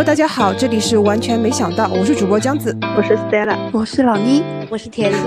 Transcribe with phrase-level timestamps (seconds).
[0.00, 5.18] Hello，大家好，这里是完全没想到，我是主播江子，我是 Stella，我是老妮，我是铁子。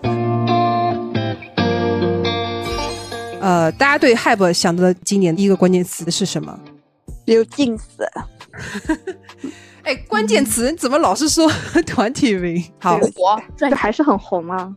[3.40, 6.60] 呃，大家对 Hype 想到的今年第一个关键词是什么？
[7.24, 8.06] 刘静思。
[9.84, 11.50] 哎，关键词怎么老是说
[11.86, 12.62] 团体名？
[12.80, 14.70] 好，火，这还是很红啊。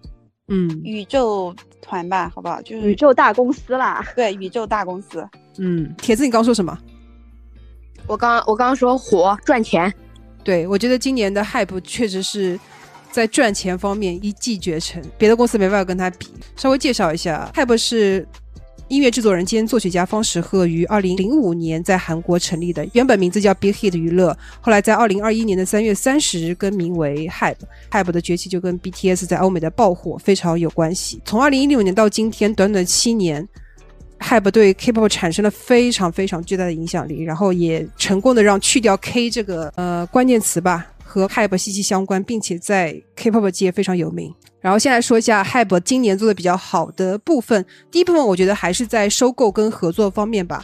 [0.48, 2.62] 嗯，宇宙团吧，好不好？
[2.62, 4.02] 就是宇宙大公司啦。
[4.16, 5.28] 对，宇宙大公司。
[5.58, 6.78] 嗯，铁子，你刚说什么？
[8.08, 9.94] 我刚我刚刚说火赚钱。
[10.44, 12.60] 对，我觉得今年的 Hype 确实是
[13.12, 16.28] 在赚钱方面一骑绝尘，别的公司没办法跟他比。
[16.56, 18.28] 稍微介绍一下，Hype 是。
[18.88, 27.56] 音乐制作人兼作曲家方时赫于二零零五年在韩国成立的，原本名字叫 Big Hit 娱乐，后来在二零二一年的三月三十日更名为 Hype。
[27.90, 31.20] Hype 的崛起就跟 BTS 在欧美的爆火非常有关系。
[31.26, 33.50] 从二零一六年到今天，短短七年
[34.20, 44.34] ，Hype 对 K-pop 产生了非常非常巨大的影响力，然后也成功的让去掉 K 这个呃关键词吧和 Hype 息息相关，并且在 K-pop 界非常有名。
[44.62, 47.64] 然后先来说一下 Hype 今年做的比较好的部分。
[47.92, 50.64] 第一部分，我觉得还是在收购跟合作方面吧。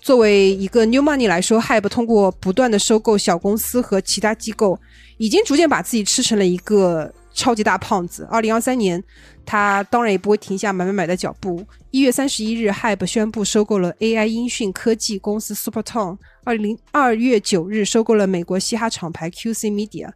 [0.00, 4.78] 作为一个 New Money 来说，Hype 通过不断的收购小公司和其他机构，
[5.18, 8.26] 已经逐渐把自己吃成了一个超级大胖子。
[8.30, 9.02] 二零二三年，
[9.44, 11.64] 他当然也不会停下买买买的脚步。
[11.90, 16.18] 一月三十一日，Hype 宣布收购了 AI 音讯科技公司 Supertone。
[16.44, 20.10] 二零二月九日，收购了美国嘻哈厂牌 QC Media。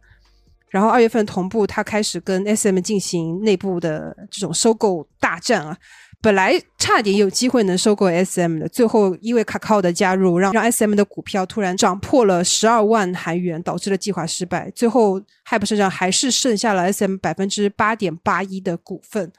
[0.69, 5.77] 然后二月份同步，他开始跟 SM 进行内部的这种收购大战啊。
[6.23, 14.71] 本来差点有机会能收购 SM 的，最后因为卡卡的加入，让让 SM 的股票突然涨破了十二万韩元，导致了计划失败。
[14.73, 19.33] 最后 Hype 身上还是剩下了 SM 百分之八点八一的股份。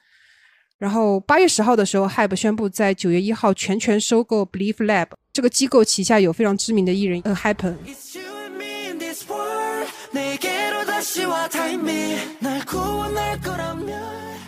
[0.76, 7.74] 然后八月十号的时候，Hype 宣布在九月一号全权收购 Believe Lab 这个机构旗下有非常知名的艺人 A Hype。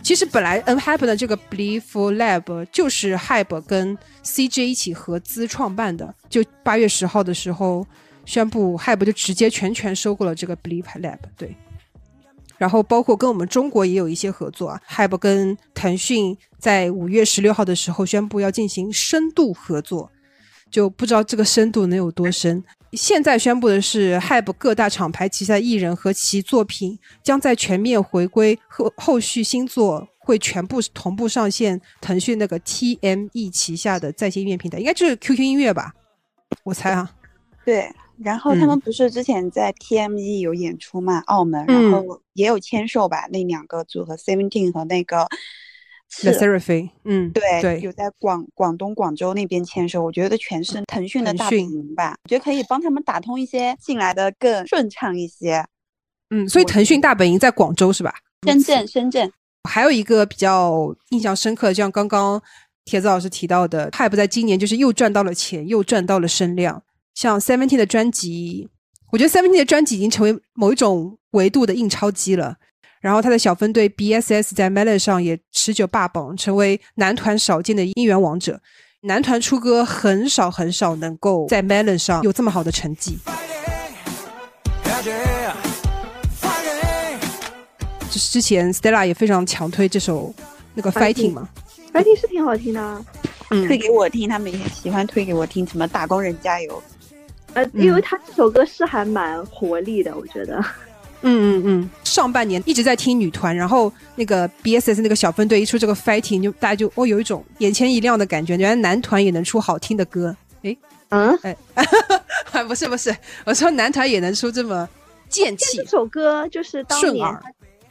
[0.06, 6.14] 其实本来 N Hype 的这个 Believe Lab 就是 Hype 跟 CJ 一起合资创办的。
[6.30, 7.84] 就八月十号的时候
[8.24, 11.18] 宣布，Hype 就直接全权收购了这个 Believe Lab。
[11.36, 11.56] 对，
[12.56, 14.80] 然后包括跟我们中国也有一些合作啊。
[14.88, 20.12] Hype 跟腾讯在五月十六号的时候宣布要进行深度合作，
[20.70, 22.62] 就不知道这个深度能有多深。
[22.92, 35.92] 现在宣布的是，Hype 各大厂牌旗下艺人和其作品将在全面回归后，后续新作会全部同步上线腾讯那个 TME 旗下的在线音乐平台，应该就是 QQ 音乐吧？
[36.64, 37.10] 我猜啊。
[37.64, 41.18] 对，然后他们不是之前在 TME 有演出嘛？
[41.26, 43.26] 澳门，然后也有签售吧？
[43.30, 45.26] 那两个组合 Seventeen 和那个。
[46.22, 55.64] The Seraphim，嗯，对对，有在广广东广州那边签收，我觉得全是腾讯的大本营吧，我觉得可以帮他们打通一些进来的更顺畅一些。
[56.30, 58.14] 嗯，所以腾讯大本营在广州是吧？
[58.46, 59.30] 深圳，深圳。
[59.68, 62.40] 还有一个比较印象深刻，就像刚刚
[62.84, 66.82] 铁子老师提到的，Hype 在今年就是又赚到了钱，又赚到了声量。
[67.14, 68.68] 像 Seventeen 的专辑，
[69.10, 72.56] 我觉得 Seventeen 的专辑已经成为某一种维度的印钞机了。
[73.06, 78.60] 然后他的小分队 BSS 在 Melon 上也持久霸榜，成为男团少见的音源王者。
[79.02, 83.16] 男团出歌很少很少能够在 Melon 上有这么好的成绩。
[88.10, 90.34] 就是之前 Stella 也非常强推这首
[90.74, 91.48] 那个 Fighting 嘛
[91.92, 93.04] ，Fighting 是挺好听的，
[93.68, 96.82] 推给我听，他们也喜欢推给我听，什么打工人加油。
[97.54, 100.60] 呃，因为他这首歌是还蛮活力的，我觉得。
[101.26, 110.34] 嗯嗯嗯，上半年一直在听女团，然后那个 B S S 那个小分队一出这个 Fighting，就大家就哦有一种眼前一亮的感觉，原来男团也能出好听的歌。
[110.62, 110.76] 哎，
[111.08, 111.56] 嗯，哎，
[112.64, 113.14] 不是不是，
[113.44, 114.88] 我说男团也能出这么
[115.28, 115.78] 剑气。
[115.78, 117.26] 这首歌就是当年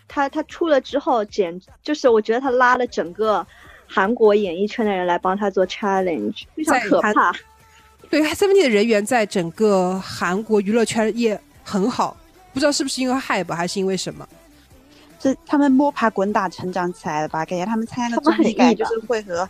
[0.08, 3.46] 他他出了之后，简就是我觉得他拉了整个
[3.86, 7.34] 韩国演艺圈的人来帮他做 challenge，非常可怕。
[8.10, 12.16] 对，Seventeen 的人员在整个韩国娱乐圈也很好。
[12.56, 14.26] 不知道是不是因为 hype 还是因为什么，
[15.20, 17.44] 这他们摸爬滚打成长起来的吧？
[17.44, 19.48] 感觉他们参加的综艺感，就是会和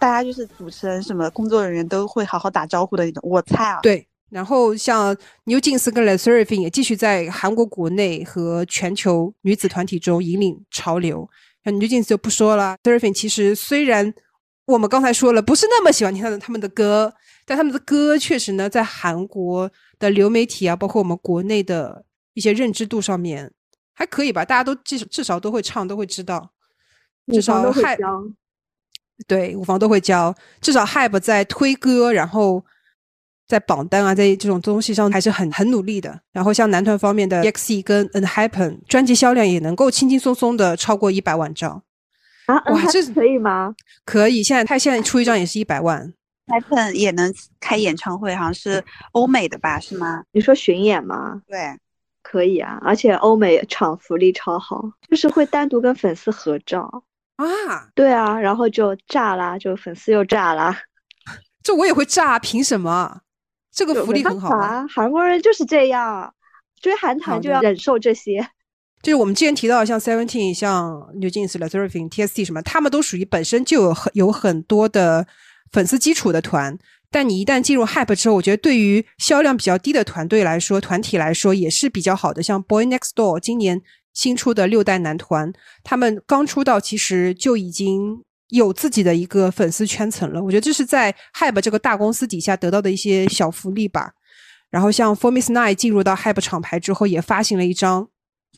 [0.00, 3.22] 大家就是主持人什么工作人员都会好好打招呼的那种。
[3.24, 4.04] 我猜啊，对。
[4.28, 11.30] 然后像 New Jeans 跟 Le Sserafim 也继续在韩国国内和全球女子团体中引领潮流。
[11.64, 14.12] 像 New Jeans 就不说了，Sserafim 其实虽然
[14.66, 17.14] 我们刚才说了不是那么喜欢听他的他们的歌，
[17.46, 22.04] 但他们的歌确实呢在韩国的流媒体啊，包括我们国内的。
[22.34, 23.50] 一些认知度上面
[23.94, 26.50] 还可以吧，大家都至至少都会唱，都会知道。
[27.32, 28.32] 至少 Hype
[29.28, 30.34] 对，五房都会教。
[30.60, 32.64] 至少 Hype 在推歌，然后
[33.46, 36.20] 在榜单啊，在这种东西上还是很很努力的。
[36.32, 41.82] 然后像男团方面的 EXE 跟 Unhappen，专辑销量也能够轻轻松松的超过一百万张。
[42.46, 43.72] 啊，哇，这可以吗？
[44.04, 46.12] 可以，现在他现在出一张也是一百万。
[46.46, 48.82] Happen 也能开演唱会，好像是
[49.12, 49.78] 欧美的吧？
[49.78, 50.24] 是吗？
[50.32, 51.40] 你说巡演吗？
[51.46, 51.78] 对，
[52.32, 57.04] 可以啊，而且欧美场福利超好，就是会单独跟粉丝合照
[57.36, 57.44] 啊。
[57.94, 60.74] 对啊，然后就炸啦，就粉丝又炸啦。
[61.62, 63.20] 这我也会炸，凭什么？
[63.70, 64.86] 这个福利很好啊。
[64.88, 66.32] 韩国人就是这样，
[66.80, 68.48] 追韩团就要忍受这些。
[69.02, 75.26] 就是我们之前提到的，像 Seventeen、像 New Jeans、l e t e r i n TST 什么，他们都属于本身就有很有很多的
[75.70, 76.78] 粉丝基础的团。
[77.12, 82.42] 但你一旦进入 Hype 之后，我觉得对于销量比较低的团队来说，团体来说也是比较好的。
[82.42, 83.80] 像 Boy Next Door 今年
[84.14, 85.52] 新出的六代男团，
[85.84, 90.42] 他们刚出道其实就已经有自己的一个粉丝圈层了。
[90.42, 94.12] 我觉得这是在 Hype 这个大公司底下得到的一些小福利吧。
[94.70, 98.08] 然后像 For Miss Nine 进入到 Hype 厂牌之后，也发行了一张。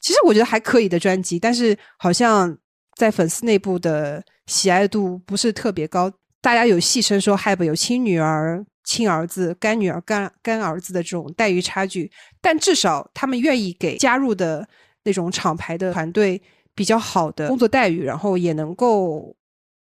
[0.00, 2.56] 其实我觉得还可以的专辑，但是好像
[2.96, 6.12] 在粉丝内部的喜爱度不是特别高。
[6.44, 12.12] 大家有戏称说，Hype 有亲女儿、亲儿子、干女儿、干干儿子的这种待遇差距。
[12.42, 14.68] 但至少他们愿意给加入的
[15.04, 16.42] 那种厂牌的团队
[16.74, 19.34] 比较好的工作待遇，然后也能够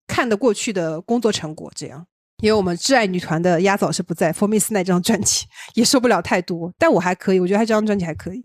[0.08, 1.70] 看得过去的工作成果。
[1.76, 2.08] 这样，
[2.42, 8.42] 因为我们挚爱女团的鸭枣是不在，For Miss 那张专辑也受不了太多，但我还可以，我觉得他这张专辑还可以。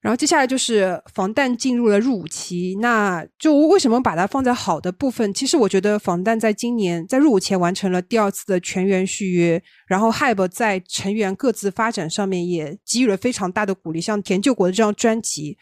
[0.00, 5.32] 然后接下来就是防弹进入了入伍期，那就为什么把它放在好的部分？
[5.34, 15.58] 其实我觉得防弹在今年在入伍前完成了第二次的全员续约，然后 HYBE 在成员各自发展上面也给予了非常大的鼓励，像田救国的这张专辑，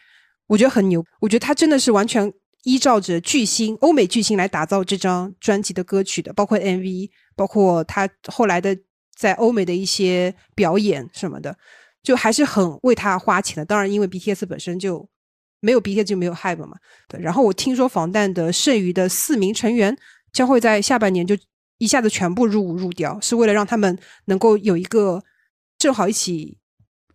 [0.47, 2.31] 我觉得很牛，我觉得他真的是完全
[2.63, 8.77] 依照着巨星欧美巨星来打造这张专辑的歌曲的，包括 MV，包括他后来的
[9.17, 11.57] 在欧美的一些表演什么的。
[12.01, 15.07] 就还是很为他花钱的，当然，因为 BTS 本身就
[15.59, 16.77] 没有 BTS 就没有 HYBE 嘛。
[17.07, 19.95] 对，然后我听说防弹的剩余的四名成员
[20.31, 21.37] 将会在下半年就
[21.77, 25.23] 一下子全部入伍入掉，是为了让他们能够有一个
[25.77, 26.57] 正好一起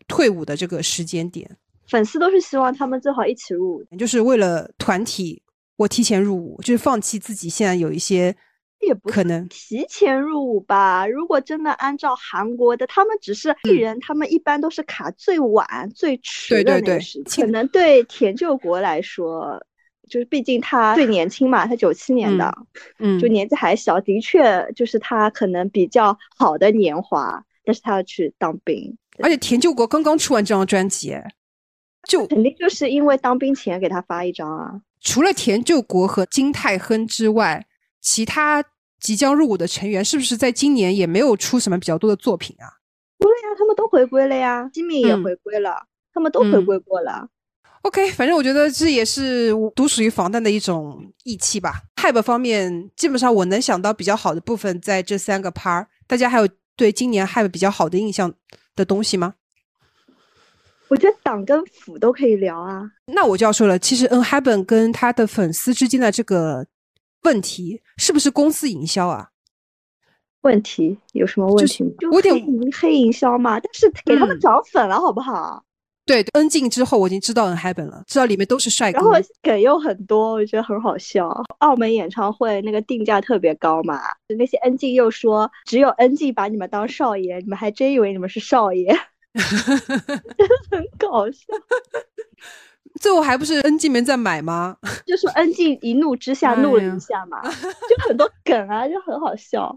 [0.06, 1.56] 退伍的这个时间点。
[1.88, 5.42] 粉丝都是希望他们最好一起入伍，就是为了团体，
[5.76, 8.36] 我提前入伍，就是放弃自己现在有一些。
[8.80, 11.06] 也不可能提前入伍吧？
[11.06, 17.46] 如果真的按照韩国的，他们只是艺人，他们一般都是卡最晚、最迟的那个时间。
[17.46, 19.64] 可能对田救国来说，
[20.08, 22.54] 就是毕竟他最年轻嘛，他九七年的，
[22.98, 28.96] 嗯，就年纪还小，的确就是他可能比较好的年华，但是他要去当兵。
[29.22, 31.16] 而且田救国刚刚出完这张专辑，
[32.06, 34.82] 就肯定就是因为当兵前给他发一张啊。
[35.00, 37.64] 除了田救国和金泰亨之外，
[38.04, 38.62] 其他。
[39.00, 42.64] 即将入伍的成员是不是在今年也没有出什么比较多的作品啊？
[43.18, 45.76] 不了呀，他们都回归了呀，金敏也回归了，
[46.14, 47.28] 他们都回归过了。
[47.82, 51.82] OK，反正我觉得这也是独属于防弹的一种义气吧。
[51.96, 55.84] Hype 方面，基本上我能想到比较好的部分在这三个 part。
[56.06, 58.32] 大家还有对今年 Hype 比较好的印象
[58.74, 59.34] 的东西吗？
[60.88, 62.90] 我觉得党跟府都可以聊啊。
[63.04, 66.66] 那我就要说了，其实 N Happen 跟他的粉丝之间的这个。
[67.24, 69.28] 问题是不是公司营销啊？
[70.42, 71.84] 问题有什么问题？
[71.98, 72.34] 就有点
[72.78, 73.58] 黑营销嘛。
[73.58, 75.64] 但是给他们涨粉了，好不好？
[76.06, 78.98] 对恩静之后我已经知道 N Heaven 了，知道里面都是帅哥。
[78.98, 81.30] 然后梗又很多，我觉得很好笑。
[81.60, 84.02] 澳门演唱会那个定价特别高嘛，
[84.38, 88.94] 那些恩静又说只有恩静把你们当少爷，你们还真以为你们是少爷，
[89.32, 91.46] 真的很搞笑。
[93.00, 94.76] 最后还不是 N 进没在买吗？
[95.06, 99.76] 就说 N 进一怒之下怒了一下嘛， 就很多梗啊，就很好笑。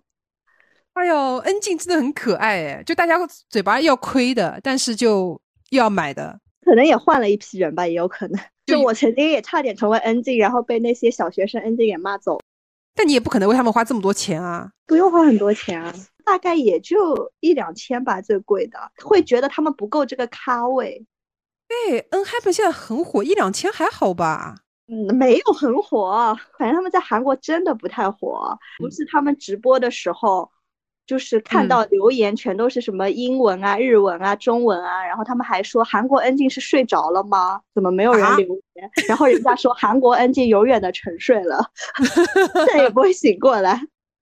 [0.93, 3.15] 哎呦，N 进真的很可爱哎，就大家
[3.49, 8.39] 嘴巴要亏的，但是就又要买的，可能也换了一批人吧，也有可能。
[8.65, 12.39] 就我曾经也差点成为 N 进，然后被那些小学生 N 进给骂走。
[12.95, 15.93] 但你也不可能为他们花这么多钱啊，不用花很多钱啊，
[16.25, 18.79] 大概也就一两千吧，最贵的。
[19.03, 21.05] 会觉得他们不够这个咖位。
[21.67, 24.55] 对，N Happen 现在很火，一两千还好吧？
[24.87, 28.57] 嗯，没有很火，反正他们在韩国真的不太火。
[28.79, 30.49] 不是他们直播的时候，
[31.05, 37.59] 就是看到留言全都是什么英文啊、日文啊、中文啊，然后他们还说韩国 N 静是睡着了吗？
[37.75, 38.89] 怎么没有人留言？
[39.09, 41.69] 然后人家说韩国 N 静永远的沉睡了，
[42.67, 43.81] 再也不会醒过来。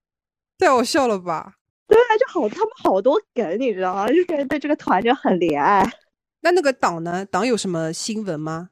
[0.57, 1.53] 太好笑了吧？
[1.87, 4.07] 对啊，就好，他们好多梗，你知道吗？
[4.07, 5.87] 就是对这个团就很怜爱。
[6.45, 7.25] 那那个党呢？
[7.25, 8.69] 党有什么新闻吗？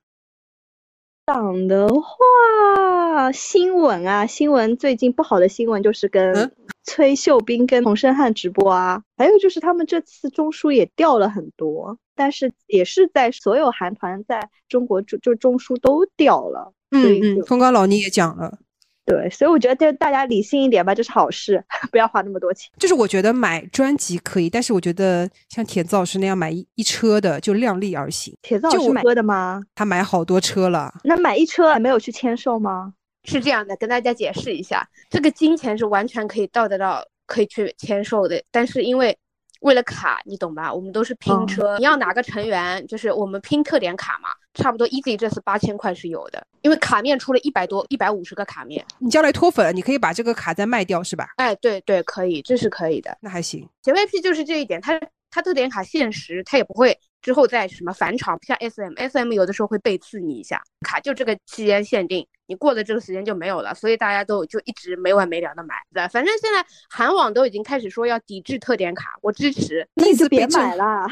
[1.26, 6.52] 党的话，新闻啊，新闻最近不好的新闻就是跟
[6.84, 16.74] 崔秀斌跟洪胜汉直播啊，还有就是他们这次中枢也掉了很多，但是也是在所有韩团在中国就就中枢都掉了。
[16.92, 18.60] 嗯嗯，风高老倪也讲了。
[19.06, 22.72] 对，所以我觉得就大家理性一点吧，这是好事， 不要花那么多钱。
[22.78, 28.36] 就是我觉得买专辑可以，但是我觉得像铁子老师那样买一一车的就量力而行。
[28.42, 29.62] 铁子老师买车的吗？
[29.76, 30.94] 他买好多车了。
[31.04, 32.94] 那买一车还没有去签售吗？
[33.26, 39.18] 是这样的，跟大家解释一下，这个金钱是完全可以到得到，可以去签售的，但是因为。
[39.62, 40.74] 为了卡，你懂吧？
[40.74, 48.86] 我们都是拼车，你要哪个成员，就是我们拼特点卡嘛，差不多 easy 这次八千块是有的，因为卡面出了一百多、一百五十个卡面。
[49.00, 51.30] 你将来脱粉，你可以把这个卡再卖掉，是吧？
[51.38, 53.18] 哎，对对，可以，这是可以的。
[53.22, 53.68] 那还行。
[53.82, 55.00] 杰 y P 就是这一点，它
[55.32, 56.98] 它特点卡限时，它也不会。
[57.22, 65.76] 之后再什么返场，不像 S M S M 有的时候会背刺你一下，卡就这个期间限定，你过了这个时间就没有了，所以大家都就一直没完没了的买。
[65.94, 69.88] 对，反正现在韩网都已经开始说要抵制特点卡，我支持。
[69.96, 71.08] 你就别买了，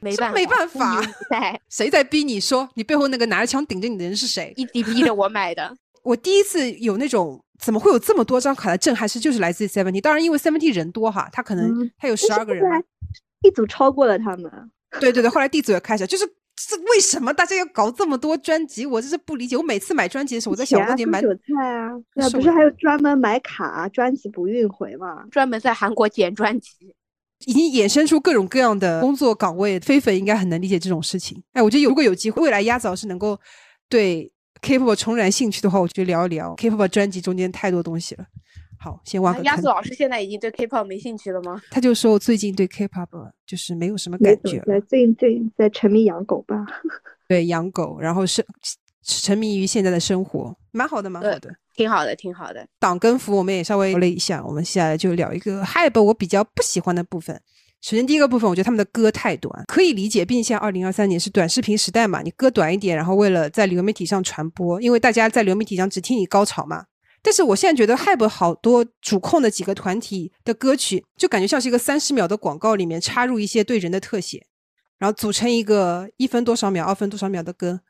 [0.00, 1.02] 没办没办法，
[1.68, 4.52] 谁在逼你说你背后那个拿着枪顶着你的人是谁？
[4.56, 5.74] 一逼逼着我买的。
[6.02, 12.64] 我第一次有那种怎么会有这么多张卡的震撼，是就是来自 Seventy，当然因为 Seventy 人多哈，他可能他有十二个人，
[13.42, 14.50] 一组超过了他们。
[14.98, 16.24] 对对对，后来弟子也开始，就是
[16.68, 18.84] 这为什么大家要搞这么多专辑？
[18.84, 19.56] 我真是不理解。
[19.56, 25.24] 我每次买专辑的时候，我在想，过年买韭菜啊，那不是还有专门买卡专辑不运回吗？
[25.30, 26.94] 专门在韩国捡专辑，
[27.46, 29.80] 已经衍生出各种各样的工作岗位。
[29.80, 31.42] 飞粉应该很能理解这种事情。
[31.52, 33.38] 哎，我觉得如果有机会，未来鸭子老师能够
[33.88, 38.26] 对 K-pop 重燃兴趣的话，我觉得聊一聊 K-pop 专辑中间太多东西了。
[38.82, 41.60] 好，先挖个鸭子老师现在已经对 K-pop 没兴趣了吗？
[41.70, 44.80] 他就说我最近对 K-pop 就是没有什么感觉了。
[44.88, 46.64] 最近最近在沉迷养狗吧？
[47.28, 48.42] 对，养狗，然后是
[49.02, 52.66] 沉迷于现在的生活，蛮好的，蛮好的，挺好的，挺好的。
[52.78, 57.38] 党跟服我们也稍微聊了一下，我们接下来就聊一个 Hype 我比较不喜欢的部分。
[57.82, 66.86] 首先第一个部分，我觉得他们的歌太短，可以理解，毕竟现在二零二三年是短视频时代嘛，你歌短一点，然后为了在流媒体上传播，因为大家在流媒体上只听你高潮嘛。
[67.22, 74.46] 但是我现在觉得 Hype 好多主控的几个团体的歌曲，就感觉像是一个三十秒的广告里面插入一些对人的特写，
[74.98, 77.80] 然后组成一个一分多少秒、二分多少秒的歌，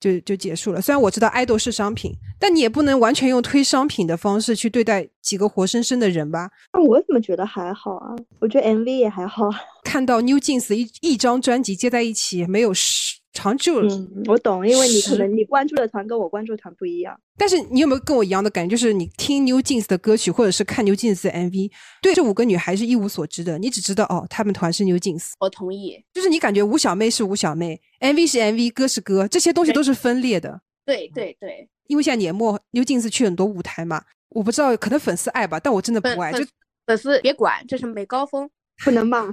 [0.00, 0.80] 就就结束了。
[0.80, 6.50] 虽然我知道爱豆是商品，但你也不能完全用推商品的方式去对待几个活生生的人吧？
[6.72, 8.16] 那我怎么觉得还好啊？
[8.40, 9.48] 我觉得 MV 也还好。
[9.84, 13.20] 看到 New Jeans 一一张专辑接在一起，没有十。
[13.34, 17.20] 长久了，嗯，我懂，因为你可能你关注的团跟我关注的团不一样。
[17.36, 25.32] 但是你有没有跟我一样的感觉，就是你听 New Jeans 的歌曲，或者是看 New Jeans 的 MV，对这五个女孩是一无所知的，你只知道哦，她们团是 New Jeans。
[25.40, 30.60] 我同意，就是你感觉吴小妹是吴小妹，MV 是 MV，歌是歌，这些东西都是分裂的。
[30.86, 36.32] 对对对，因为现在年末 New Jeans 去很多舞台嘛，我不知道，可能粉丝爱吧，但我真的不爱。
[36.32, 36.46] 就
[36.86, 38.48] 粉丝别管，这是美高峰，
[38.84, 39.26] 不能骂。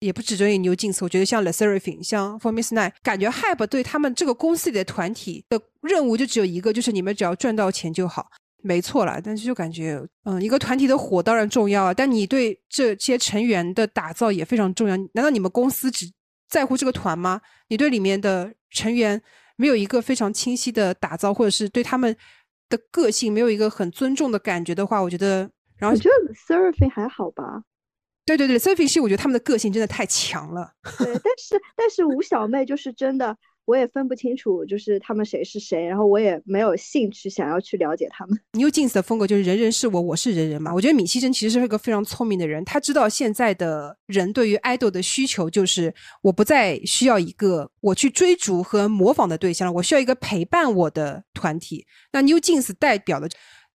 [0.00, 8.26] 也不只针对 New Jeans，我觉得像 The Seraphim，像 For Miss Nine，感觉 Hype 对他们这个公司里的团体的任务就只有一个，就是你们只要赚到钱就好，
[8.62, 9.20] 没错了。
[9.22, 14.96] 但是就感觉，嗯，一个团体的火当然重要啊，但你对这些成员的打造也非常重要。
[15.12, 16.10] 难道你们公司只
[16.48, 17.40] 在乎这个团吗？
[17.68, 19.20] 你对里面的成员
[19.56, 22.16] 没有一个非常清晰的打造，或者是对他们
[22.70, 27.62] 的个性没有一个很尊重的感觉的话，我觉得，然后我觉得 Seraphim 还好吧。
[28.26, 30.72] 对对对，Sophie 是我觉得他们的个性真的太强了。
[30.98, 38.38] 对，但是但是吴小妹就是真的，我也分不清楚，就是他们谁是谁，然后我也没有兴趣想要去了解他们。
[38.52, 40.72] New Jeans 的风格就是人人是我，我是人人嘛。
[40.72, 51.84] 我觉得米西珍其实是一个非常聪明的人，他知道现在的人对于 idol 的需求就是我不再需要一个我去追逐和模仿的对象了，我需要一个陪伴我的团体。
[52.12, 53.28] 那 New Jeans 代表的。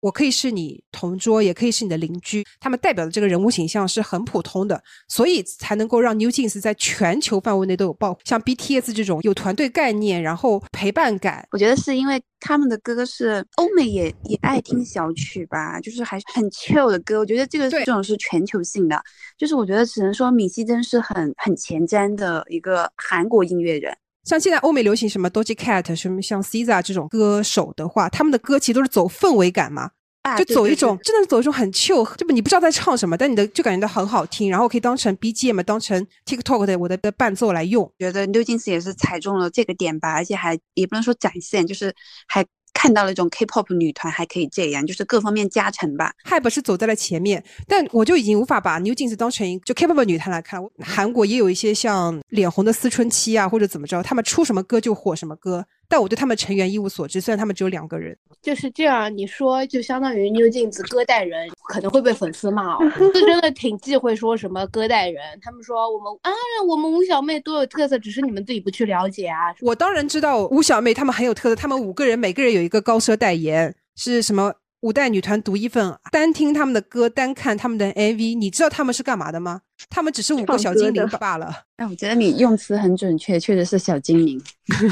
[0.02, 2.44] 我可以是你同桌，也可以是你的邻居。
[2.58, 8.18] 他们代表的这个人物形象是很普通的，所以才能够让 New Jeans 在全球范围内都有爆。
[8.24, 17.20] 像 BTS 这种有团队概念，然后陪伴感，我觉得是因为他们的歌是欧美也也爱听小曲吧，就是还是很 chill 的歌。
[17.20, 19.00] 我觉得这个这种是全球性的，
[19.38, 23.96] 就是我觉得只能说米西真是很很前瞻的一个韩国音乐人。
[24.24, 29.90] 像现在欧美流行什么 Doja Cat，什么像 SZA 这种歌手的话，他们的歌其实都是走氛围感嘛，
[30.38, 37.92] 就走一种真的是走一种很 chill，就你不知道在唱什么，但你的就感觉到很好听，然后可以当成 BGM，当成 TikTok 的我的伴奏来用。
[37.98, 41.94] 觉得 New Jeans 也是踩中了这个点吧，而且还也不能说展现，就是
[42.26, 42.44] 还。
[42.72, 46.12] 看到了一种 K-pop 女团还可以这样，就是各方面加成吧。
[46.24, 50.60] Hype 是走在了前面，但我就已经无法把 New Jeans 当成就 K-pop 女团来看。
[50.80, 55.64] 韩国也有一些像脸红的思春期啊，或者怎么着，他们出什么歌就火什么歌。
[55.92, 58.16] 但我对他们成员一无所知，虽然他们只有两个人。
[58.40, 62.78] 就是这样，你说就相当于 New Jeans 歌代人可能会被粉丝骂哦，
[63.12, 65.22] 这真的挺忌讳说什么歌带人。
[65.42, 66.32] 他们说我们啊，
[66.66, 69.54] 我们吴小妹多有特色，只是你们自己不去了解啊。
[69.60, 74.54] 我当然知道吴小妹他们很有特色，他们五个人每个人有一个高奢代言，是什么？
[74.82, 79.60] 五代女团独一份，单听他们的歌，单看他们的 MV，你知道他们是干嘛的吗？
[79.88, 81.52] 他们只是五个小精灵罢了。
[81.76, 84.42] 哎，我觉得你用词很准确，确实是小精灵。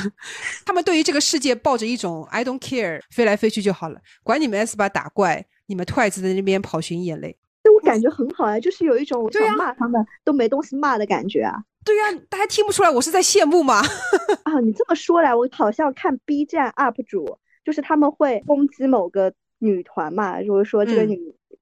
[0.65, 7.37] 他们对于这个世界抱着一种 I don't care，飞来飞去就好了，管你们 S 八打怪，你们 Twice 在那边跑寻眼泪。
[7.65, 11.57] 那我感觉很好啊，就是有一种想骂他们都没东西骂的感觉啊。
[11.85, 13.83] 对呀，大家听不出来我是在羡慕吗？
[14.45, 19.33] 啊，你这么说来，我好像看 B 站 UP 主，就是他们会攻击某个。
[19.61, 21.19] 女团嘛，如果说这个女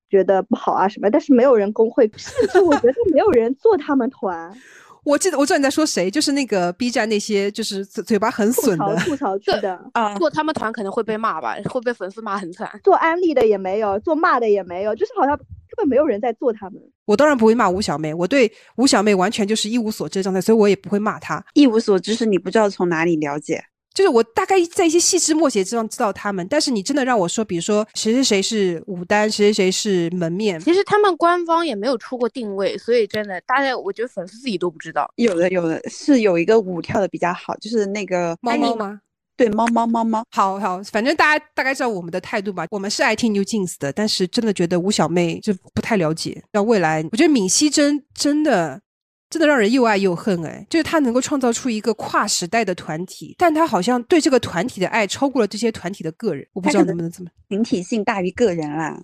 [0.08, 4.52] 觉得不好啊什么，但是没有人工会，甚至我觉得没有人做他们团。
[5.04, 12.68] 我记得我知道你在说谁，就是那个 B 站那些就是嘴嘴巴很损的吐槽去的啊，做他们团可能会被骂吧，会被粉丝骂很惨。
[12.84, 15.46] 做安利的也没有，做骂的也没有，就是好像根
[15.78, 16.82] 本没有人在做他们。
[17.06, 21.42] 我当然不会骂吴小妹，我对吴小妹完全就是一无所知的状态，所以我也不会骂她。
[21.54, 23.64] 一无所知是你不知道从哪里了解。
[23.98, 35.12] 就是我大概在一些细枝末节之上知道他们，但是你真的让我说，比如说谁谁谁是舞担，谁谁谁是门面，其实他们官方也没有出过定位，所以真的大家我觉得粉丝自己都不知道。
[35.16, 39.00] 有的有的是有一个舞跳的比较好，就是那个猫猫吗？
[39.36, 40.24] 对，猫猫猫猫。
[40.30, 42.66] 好好，反正大家大概知道我们的态度吧。
[42.70, 46.40] 我们是爱听 New Jeans 的，但是真的觉得吴小妹就不太了解。
[46.52, 48.80] 那未来，我觉得闵熙珍真的。
[49.30, 58.98] 真的让人又爱又恨哎，就是他能够创造出一个跨时代的团体，但他好像对这个团体的爱超过了这些团体的个人，我不知道能不能这么群体性大于个人啦。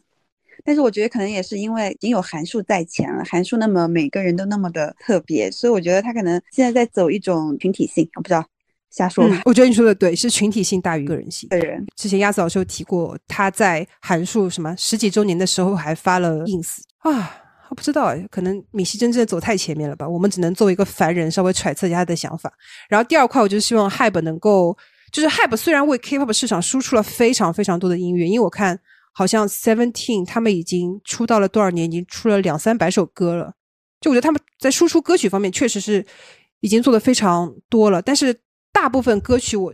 [0.64, 8.42] 但是我觉得可能也是因为已经有函数在前了，函数那么每个人都那么的特别，所以我觉得他可能现在在走一种群体性，我不知道
[8.90, 9.28] 瞎说。
[9.44, 11.48] 我觉得你说的对，是群体性大于个人性。
[11.50, 17.42] 个人之前鸭子老师有提过，他在函数什么十几周年的时候还发了 ins 啊。
[17.74, 20.08] 不知道哎，可能米西真正走太前面了吧？
[20.08, 22.52] 我们只能作为一个凡人稍微揣测一下他的想法。
[22.88, 24.76] 然后第二块，我就希望 Hype 能够，
[25.12, 28.78] 就是 Hype 虽然为 K-pop 市场输出了非常非常多的音乐，因为我看
[29.12, 33.52] 好像 Seventeen 他们已经出道了多少年，已经出了两三百首歌了。
[34.00, 36.04] 就我觉得他们在输出歌曲方面确实是
[36.60, 38.34] 已经做的非常多了，但是
[38.72, 39.72] 大部分歌曲我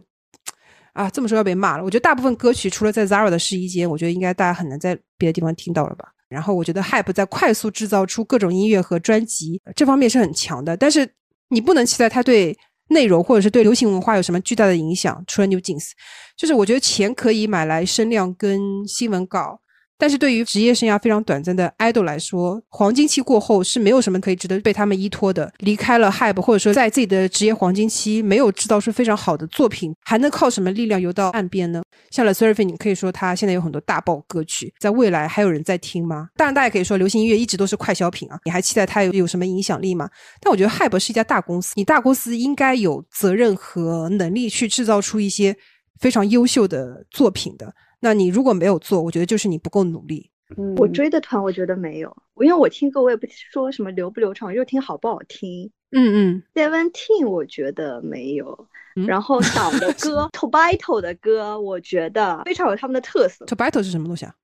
[0.92, 1.84] 啊这么说要被骂了。
[1.84, 6.12] 我觉得大部分歌曲除了在 Zara 的试衣间，我觉得应该大家很难在别的地方听到了吧。
[6.30, 11.06] 然后我觉得 Hype 在快速制造出各种音乐和专辑这方面是很强的，但是
[11.50, 12.56] 你不能期待它对
[12.88, 15.22] 内容或者是对流行文化有什么巨大的影响。
[15.26, 15.90] 除了 New Jeans，
[16.36, 19.60] 就是我觉得钱可以买来声量跟新闻稿。
[20.00, 25.52] 但是对于职业生涯非常短暂的 idol 来说，黄金期过后是没有什么可以值得被他们依托的。
[25.58, 31.82] 离开了 Hype，或者说在自己的职业黄金期没有制造出非常好的作品，还能靠什么力量游到岸边呢？
[32.10, 36.28] 像 The Surfing，你可以说他现在有很多大爆歌曲，在未来还有人在听吗？
[36.34, 40.08] 当然，大家可以说流行音乐一直都是快消品啊，你还期待它有有什么影响力吗？
[40.40, 45.54] 但我觉得 Hype 是一家大公司，你大公司应该有责任和能力去制造出一些
[46.00, 47.70] 非常优秀的作品的。
[48.00, 50.30] 那你如果没有做，我觉得就是你不够努力。
[50.56, 55.70] 嗯，我追的团我觉得没有，因为我听歌我也不说什么流不流畅，就听好不好听。
[55.92, 58.66] 嗯嗯，Seventeen 我觉得没有，
[59.06, 63.44] 然后 党的歌，Tobito 的歌我觉得非常有他们的特色。
[63.44, 64.34] Tobito 是什么东西啊？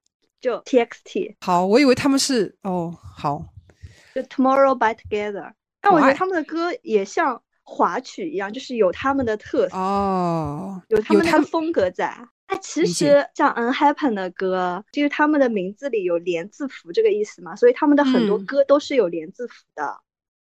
[0.40, 1.36] 就 TXT。
[1.40, 3.44] 好，我以为他们是哦，好，
[4.14, 5.52] 就 Tomorrow by Together。
[5.80, 12.16] 但我觉得他们的歌也像华曲一样，就是有他们的特色哦，有他们的风格在。
[12.48, 20.00] 它其实像 Unhappen 的歌，就是他们的名字里有连字符这个意思嘛，所以他们的很多歌都是有连字符的。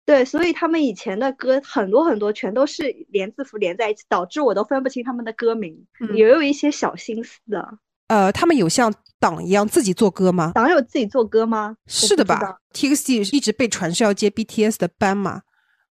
[0.06, 7.78] 对，所以他们以前的歌很多很多全都是连字符连在一起，导致我都分不清他们的歌名，也有一些小心思的。
[8.06, 10.52] 呃，他们有像党一样自己做歌吗？
[10.54, 11.76] 党有自己做歌吗？
[11.86, 12.40] 是的吧
[12.72, 15.42] ？TXT 一直被传是要接 BTS 的班嘛，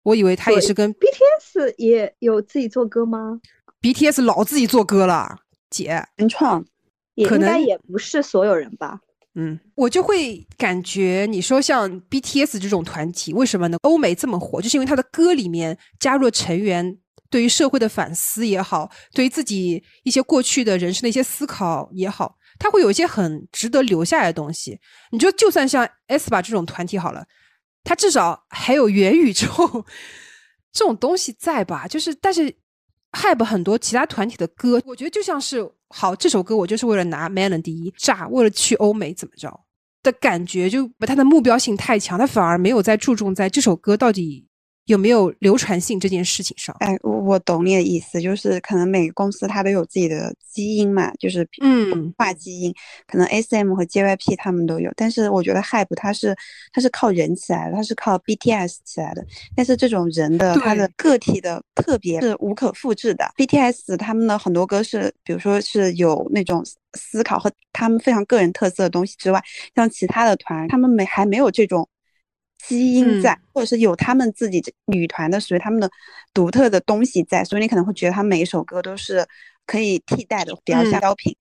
[0.04, 3.40] 我以为他也是跟 BTS 也有自己做歌吗
[3.80, 5.38] ？BTS 老自己做歌了。
[5.74, 6.64] 姐，原创，
[7.14, 9.00] 也应该也不是所有人吧。
[9.34, 13.76] 嗯，我就会感觉你说像 BTS 这种团体，为什么呢？
[13.82, 16.96] 欧美这么火，就是因为他的歌里面加入了成员
[17.30, 24.78] 对于社会的反思也好，对于自己一些过去的人生的一些思考也好，他会有一些很值得留下来的东西。
[25.10, 27.24] 你就就算像 S 吧这种团体好了，
[27.82, 29.48] 他至少还有元宇宙
[30.72, 31.88] 这种东西在吧？
[31.88, 32.54] 就是，但是。
[33.14, 39.60] Hype 很多其他团体的歌，我觉得就像是好这首歌，我就是为了拿 melon 第一炸，为了去欧美怎么着
[40.02, 44.46] 的感觉，就它的目标性太强，他反而没有在注重在这首歌到底
[44.86, 52.74] 有没有流传性这件事情上，哎，我我懂你的意思，就是可能每个公司它都有自己的基因嘛，就是嗯，化基因，
[53.06, 56.36] 可能 S M 和 J Y P 他们都有，但是我觉得 Hype 它是
[56.72, 59.24] 它是靠人起来的，它是靠 B T S 起来的，
[59.56, 69.42] 但是这种人的他的个体的特别是无可复制的，B T S 他们的很多歌是，比如说是有那种思考和他们非常个人特色的东西之外，
[69.74, 71.88] 像其他的团，他们没还没有这种。
[72.68, 75.90] 基因在，或者是有他们自己女团的属于他们的
[76.32, 79.26] 独特的东西在，所以你可能会觉得他每一首歌都是
[79.66, 81.36] 可以替代的，比较像标品。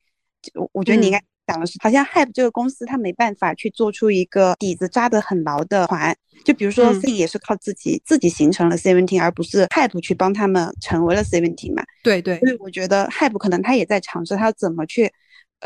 [0.55, 6.15] 我我觉得你应该讲的是，好像 Hype 这个公司，它没办法去做出一个底子扎得很牢的团。
[6.43, 11.83] 就比如说 C 也是靠自己自己形成了 Seventeen，而不是 Hype 去帮他们成为了 Seventeen 嘛？
[12.03, 12.39] 对对。
[12.39, 15.09] 所以我觉得 Hype 可能他也在尝试他怎么去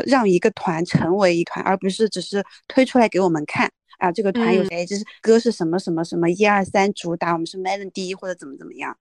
[0.06, 3.72] 让一个团成为一团，而不是只是推出来给我们看。
[3.98, 4.86] 啊，这个团有谁？
[4.86, 8.96] 就是歌是什么什么什么一二三主打，我们是 melody 第一或者怎么怎么样。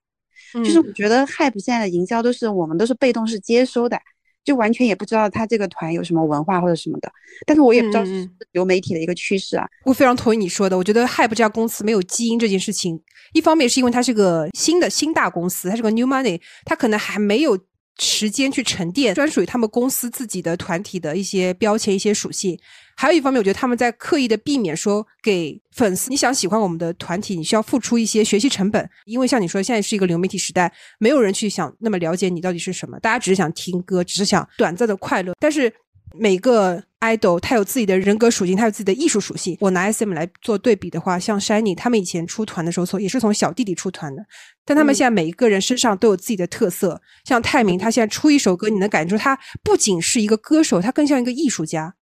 [0.53, 3.99] 就是我觉得 hype 现在的营销都是我们都是被动式接收的，
[4.43, 7.11] 就完全也不知道他这个团有什么文化或者什么的。
[7.45, 9.67] 但是我也不知道是流媒体的一个趋势啊。
[9.83, 12.99] 我非常同意你说的，我觉得 hype 这家公司没有基因这件事情，
[13.33, 17.57] 一方面是因为它是个新的新大公司，它是个 new money，它可能还没有。
[17.99, 22.57] 时间去沉淀专属于他们公司自己的团体的一些标签、一些属性。
[22.95, 28.89] 还有一方面，我觉得他们在刻意的避免说给粉丝，你想喜欢我们的团体，你需要付出一些学习成本。
[29.05, 35.33] 因为像你说，现在是一个流媒体时代，没有人去想那么了解你到底是什么，大家只是想听歌，只是想短暂的快乐。
[35.39, 35.71] 但是
[36.19, 39.55] 每个 idol 他有自己的人格属性，他有自己的艺术属性。
[39.59, 44.25] 我拿 SM 来做对比的话，像 Shiny 他们以前出团的时候，从也是从小弟弟出团的，
[44.65, 47.01] 但他们现在每一个人身上都有自己的特色。
[47.23, 51.95] 像泰明，他现在出一首歌，你能感觉出他不仅是一个歌手，他更像一个艺术家。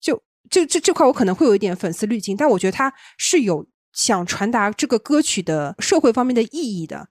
[0.00, 7.08] 就就这这块，我可能会有一点粉丝滤镜，但我觉得他是有想传达这个歌曲的社会方面的意义的。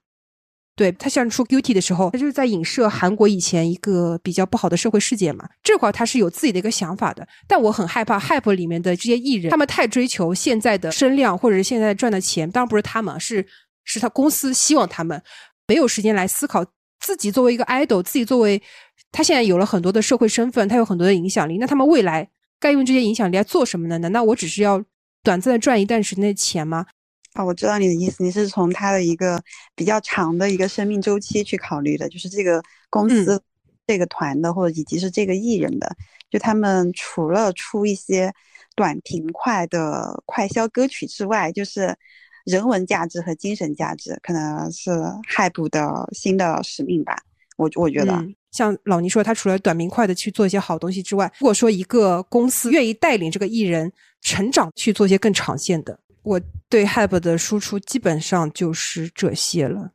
[0.76, 5.48] 对他像出 Guilty 的时候，他就是在影射韩国以前一个比较不好的社会事件嘛。
[5.62, 13.46] 这块他是有自己的一个想法的，但我很害怕 Hype 里面的这些艺人，他们太追求现在的声量或者是现在赚的钱，当然不是他们，是
[13.84, 15.20] 是他公司希望他们
[15.66, 16.62] 没有时间来思考
[17.00, 18.60] 自己作为一个 idol，自己作为
[19.10, 22.28] 他现在有了很多的社会身份，他有很多的影响力，那他们未来
[22.60, 23.96] 该用这些影响力来做什么呢？
[23.98, 24.84] 难道我只是要
[25.22, 26.84] 短暂的赚一段时间的钱吗？
[27.36, 29.40] 啊，我知道你的意思，你是从他的一个
[29.74, 33.40] 比较长的一个生命周期去考虑的，就是这个公司、
[33.86, 35.94] 这个团的，或者以及是这个艺人的，
[36.30, 38.32] 就他们除了出一些
[38.74, 41.94] 短平快的快消歌曲之外，就是
[42.46, 44.90] 人文价值和精神价值，可能是
[45.28, 47.18] Hype 的新的使命吧。
[47.58, 55.98] 我我觉得，像老倪说，他除了短平快的去做一些好东西之外，如果说一个公司愿意带领这个艺人成长，去做一些更长线的。
[56.26, 59.92] 我对 Hype 的输出基本上就是这些了。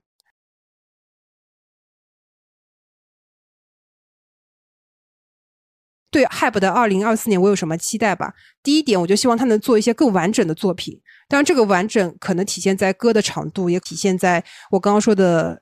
[6.10, 8.34] 对 Hype 的二零二四年，我有什么期待吧？
[8.64, 11.02] 第一点，我就希望他能做一些更完整的作品。
[11.28, 14.42] 当然，这个完整可能体现在歌的长度，也体现在
[14.72, 15.62] 我刚刚说的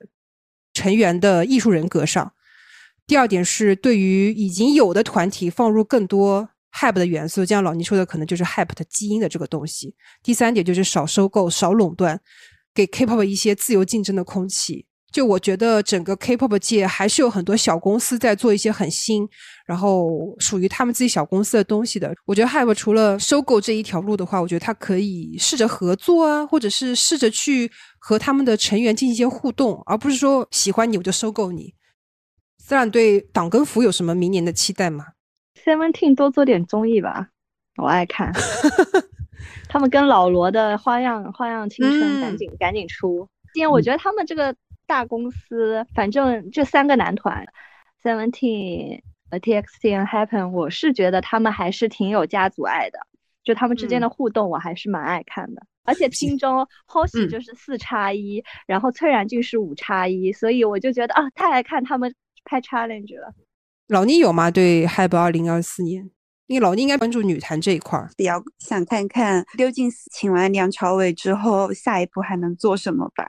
[0.74, 2.32] 成员的艺术人格上。
[3.08, 6.50] 第二点是对于已经有的团体放入更多。
[6.74, 9.96] Hype 的元素，就像老倪说的，可能就是 Hype 的基因的这个东西。
[10.24, 12.20] 第三点就是少收购、少垄断，
[12.74, 14.86] 给 K-pop 一些自由竞争的空气。
[15.12, 19.28] 就我觉得整个 K-pop 界还是有很多小公司在做一些很新，
[19.66, 22.14] 然后属于他们自己小公司的东西的。
[22.26, 31.74] 我觉得 Hype 除了收购这一条路的话，我觉得它可以试着合作啊，或者是试着去和他们的成员进行一些互动，而不是说喜欢你我就收购你。
[32.64, 35.06] 自然对党跟福有什么明年的期待吗
[35.64, 37.30] ？Seventeen 多做点综艺吧，
[37.78, 38.32] 我爱看。
[39.70, 43.28] 他们跟老罗的花样花样青春，赶紧赶紧出。
[43.54, 44.56] 今天我觉得他们这个
[44.88, 47.46] 大公司，反正这三个男团
[48.04, 53.00] ，Seventeen、TXT 和 Happen，我是觉得他们还是挺有家族爱的。
[53.44, 55.62] 就他们之间的互动，我还是蛮爱看的。
[55.86, 63.34] 而且听中 Hoshi 就是四叉一，然后崔然珺是五叉一，所以我就觉得啊，太爱看他们拍 challenge 了。
[63.90, 64.52] 老倪有吗？
[64.52, 66.08] 对 Hype 二零二四年，
[66.46, 73.26] 因为老倪应该关注女团这一块儿，比较想看看刘静请完梁朝伟之后，下一步还能做什么吧。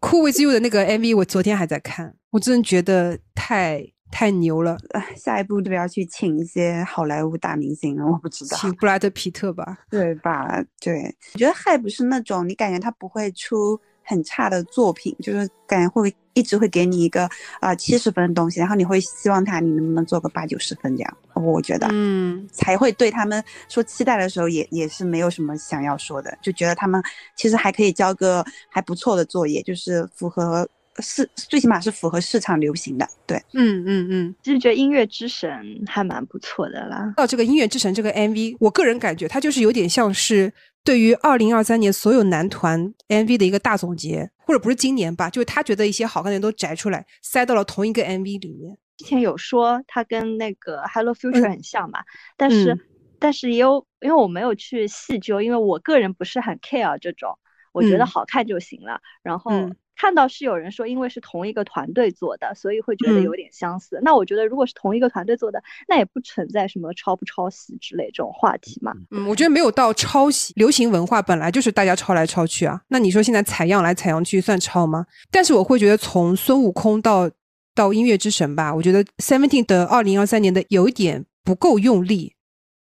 [0.00, 4.76] Cool with You 的那个 MV，我昨天还在看，我真的觉得太太牛了。
[5.16, 9.78] 下一步不要去请一些好莱坞大明星了， 我不知道，请布拉德皮特吧？
[9.88, 10.62] 对吧？
[10.82, 17.28] 对，我觉得 Hype 是那种你感觉他不会出很差的作品，就是感觉会一直会给你一个
[17.60, 27.02] 啊七十分的东西，然后你会希望他你能不能做个八九十分这样，我觉得嗯才会对他们说期待的时候也也是没有什么想要说的，就觉得他们
[27.34, 30.68] 其实还可以交个还不错的作业，就是符合。
[31.00, 35.50] 是最起码是符合市场流行的，对，嗯嗯嗯，就是觉得音乐之神
[35.86, 37.12] 还蛮不错的啦。
[37.16, 40.52] 到这个音乐之神这个 MV，我个人感觉它就是有点像是
[40.84, 48.78] 对于二零二三年所有男团 MV 的一个大总结，或者不是今年吧，就是他觉得一些好看的都摘出来塞到了同一个 MV 里面。
[48.96, 51.98] 之前有说他跟那个 Hello Future 很像嘛，
[52.36, 52.78] 但是
[53.18, 57.36] 但是也有，因为我没有去细究，因为我个人不是很 care 这种，
[57.72, 59.00] 我觉得好看就行了。
[59.22, 59.50] 然后。
[59.96, 64.00] 看到是有人说，因为是同一个团队做的，所以会觉得有点相似。
[64.02, 68.92] 那我觉得，如果是同一个团队做的，那也不存在什么抄不抄袭之类这种话题嘛。
[69.12, 70.52] 嗯，我觉得没有到抄袭。
[70.56, 72.80] 流行文化本来就是大家抄来抄去啊。
[72.88, 75.06] 那你说现在采样来采样去算抄吗？
[75.30, 77.30] 但是我会觉得，从孙悟空到
[77.74, 82.34] 到音乐之神吧，我觉得 Seventeen 的二零二三年的有一点不够用力，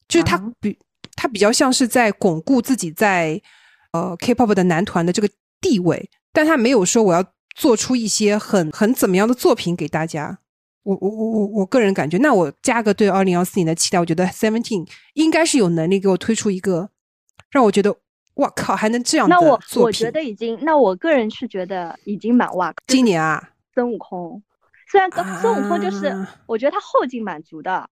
[0.09, 0.77] 就是他比
[1.15, 3.41] 他比较像是在巩固自己在
[3.93, 5.29] 呃 K-pop 的男团的这个
[5.61, 6.09] 地位。
[6.37, 10.37] 但他没有说我要做出一些很很怎么样的作品给大家，
[10.83, 16.91] 我我我我我个人感觉，那我加个对二零幺四年的期待，我觉得 Seventeen 应该是有能力给我推出一个
[17.49, 17.97] 让我觉得
[18.35, 22.71] 哇靠还能这样的那我我觉得已经，那我个人是觉得已经蛮哇。
[22.85, 24.43] 今年啊，孙悟空
[24.91, 25.09] 虽然
[25.41, 27.89] 孙悟空就是我觉得他后劲满足的，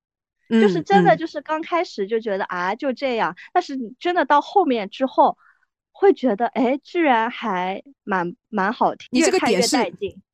[0.51, 5.36] 就是真的就是刚开始就觉得啊就这样，但是你真的到后面之后。
[5.97, 9.08] 会觉得哎，居然还蛮蛮好听。
[9.12, 9.77] 你这个点是，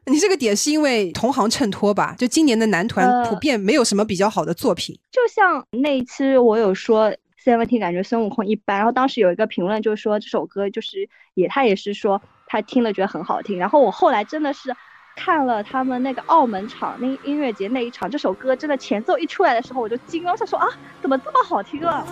[0.08, 2.16] 你这个点是因为同行衬托吧？
[2.18, 4.98] 就今年的男团普遍没有什么比较好的作品。
[5.12, 7.14] 就像那一期我有说
[7.46, 13.60] Seventeen 感觉孙悟空一般，然后当时有一个评论就说这首歌就是也他也是说他听了觉得很好听。
[13.60, 14.76] 然后我后来真的是
[15.16, 20.68] 看了他们那个澳门场那音乐节那一场，这首歌真的前奏一出来的时候我就惊了，他说啊
[21.02, 22.04] 怎么这么好听啊？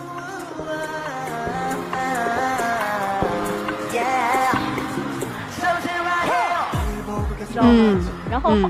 [7.61, 7.99] 嗯，
[8.31, 8.69] 然后后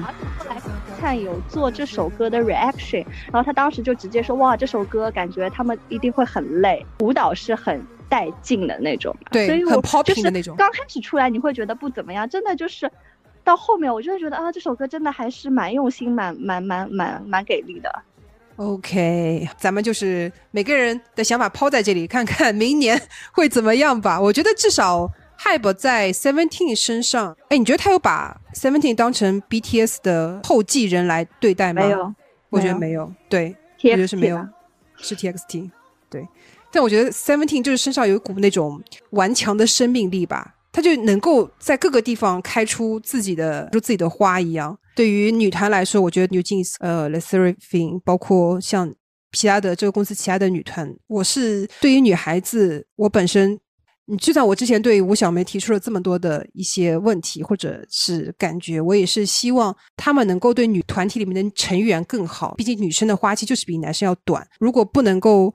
[0.49, 0.55] 来
[0.99, 10.55] 看有做这首歌的 reaction，然后他当时就直接说哇，这首歌感觉他们一定会很累，舞蹈是很带劲的那种，对，所以很 popping 的那种。
[10.57, 12.91] 刚开始出来你会觉得不怎么样，真的就是
[13.43, 17.93] 到后面我就会觉得啊，这首歌真的还是蛮用心、蛮蛮蛮蛮蛮给力的。
[18.55, 22.99] OK，咱们就是每个人的想法抛在这里，看看明年
[23.31, 24.19] 会怎么样吧。
[24.19, 25.07] 我觉得至少。
[25.41, 31.81] Hype 在 Seventeen 身上，哎，你觉得他有把 Seventeen 当成 BTS 的后继人来对待吗？
[31.81, 32.13] 没有，
[32.49, 33.11] 我觉得没有。
[33.29, 34.45] 对，我觉得是没有，
[34.97, 35.71] 是 TXT。
[36.09, 36.27] 对，
[36.73, 44.77] 但我觉得 Seventeen 就是身上有一股那种顽强的生命力吧，他就能够在各个地方开出自己的，如自己的花一样。
[44.93, 48.93] 对于女团来说，我觉得 New Jeans、呃 l e s e r f i n 包括像
[49.31, 53.57] 其他的这个公司其他的女团，我是对于女孩子，我本身。
[54.09, 62.55] 你就像我之前对吴小梅提出了这么多的一些问题，或者是感觉，我也是希望他们能够对女团体里面的成员更好。
[62.55, 64.45] 毕竟女生的花期就是比男生要短。
[64.59, 65.53] 如果不能够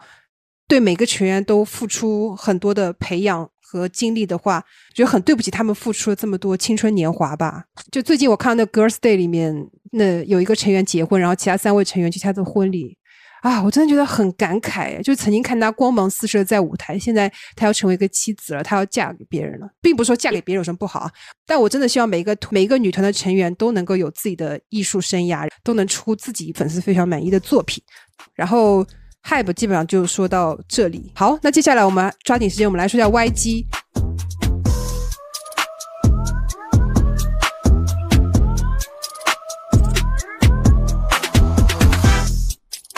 [0.68, 4.64] 对每个成员都付出很多的培养和精力的话，
[4.94, 7.64] 觉得很对不起他们付出了这么多青春年华吧。
[7.90, 12.96] 就最近我看到那 Girls Day 里面，那有一个成员结婚，然后其他三位成员去他的婚礼。
[13.44, 21.12] 啊，我真的觉得很感慨，就曾经看他光芒四射在舞台，现在他要成为一个妻子了，他要嫁给别人了，并不是说嫁给别人有什么不好啊，
[21.46, 27.84] 但我真的希望每一个每一个女团的成员都能够有自己的艺术生涯，都能出自己粉丝非常满意的作品。
[28.32, 28.82] 然后
[29.24, 33.66] Hype 基本上就说到这里，好，那接下来我们抓紧时间，我们来说一下 YG。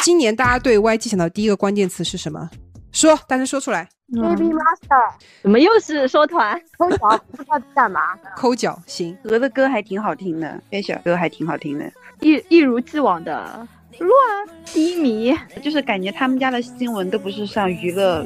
[0.07, 2.49] 今年大家对 YG 想到第一个关键词是什么？
[2.93, 3.89] 说，大声说出来。
[4.13, 6.63] Baby Master，怎么又是说团？
[6.79, 7.21] 抠脚？
[7.33, 8.01] 不知道干嘛？
[8.37, 9.19] 抠脚，行。
[9.25, 13.67] 鹅的歌还挺好听的，飞小歌还挺好听的，一一如既往的。
[13.99, 14.13] 乱
[14.77, 18.23] 低迷，就是感觉他们家的新闻都不是上娱乐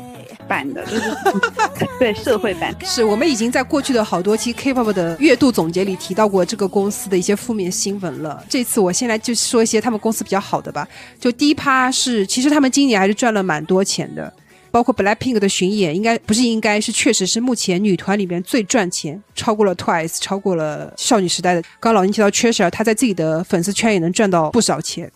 [0.48, 1.16] 版的，就是
[2.00, 2.74] 对社会版。
[2.82, 8.44] 是我们已经在过去的好多期 K-pop 的月度总结里提到过这个公司的一些负面新闻了。
[8.48, 10.88] 这次我先来就说一些他们公司比较好的吧。
[11.20, 14.32] 就第一趴是，其实他们今年还是赚了蛮多钱的，
[14.72, 21.62] 包括 Blackpink 的巡演，应该不是应该是确实是目前女团里面最赚钱，超过了 Twice，超过了少女时代的。
[21.78, 25.08] 刚刚老倪提到 Treasure，他在自己的粉丝圈也能赚到不少钱。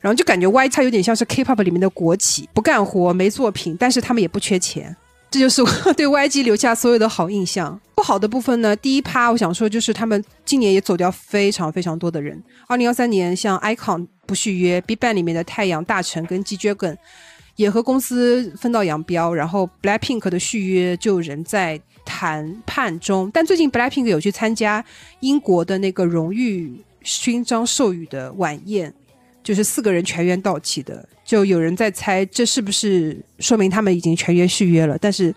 [0.00, 4.94] 然后就感觉 Y 叉有点像是 K-pop 里面的国企，不干活没作品，但是他们也不缺钱，
[5.30, 7.80] 这就是我对 YG 留下所有的好印象。
[7.94, 12.40] 不好的部分呢，第一趴我想说就是他们今年也走掉非常非常多的人。
[12.68, 16.96] 二零二三年，像 icon 不续约，BigBang 里面的太阳、大成跟 G Dragon
[17.56, 23.30] 也和公司分道扬镳，然后 Blackpink 的续约就仍在谈判中。
[23.32, 24.84] 但最近 Blackpink 有去参加
[25.20, 28.92] 英国的那个荣誉勋章授予的晚宴。
[29.46, 35.32] 就是四个人全员到齐的，就有人在猜这是不是说明他们已经全员续约了，但是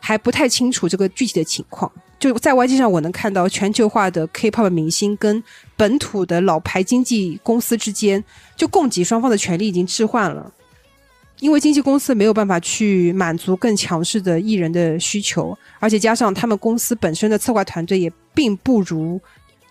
[0.00, 1.88] 还不太清楚这个具体的情况。
[2.18, 5.40] 就在 YG 上，我能看到全球化的 K-pop 明星跟
[5.76, 8.24] 本土的老牌经纪公司之间，
[8.56, 10.52] 就供给双方的权利已经置换了，
[11.38, 19.20] 因为经纪公司没有办法去满足更强势的艺人的需求，而且加上他们公司本身的策划团队也并不如。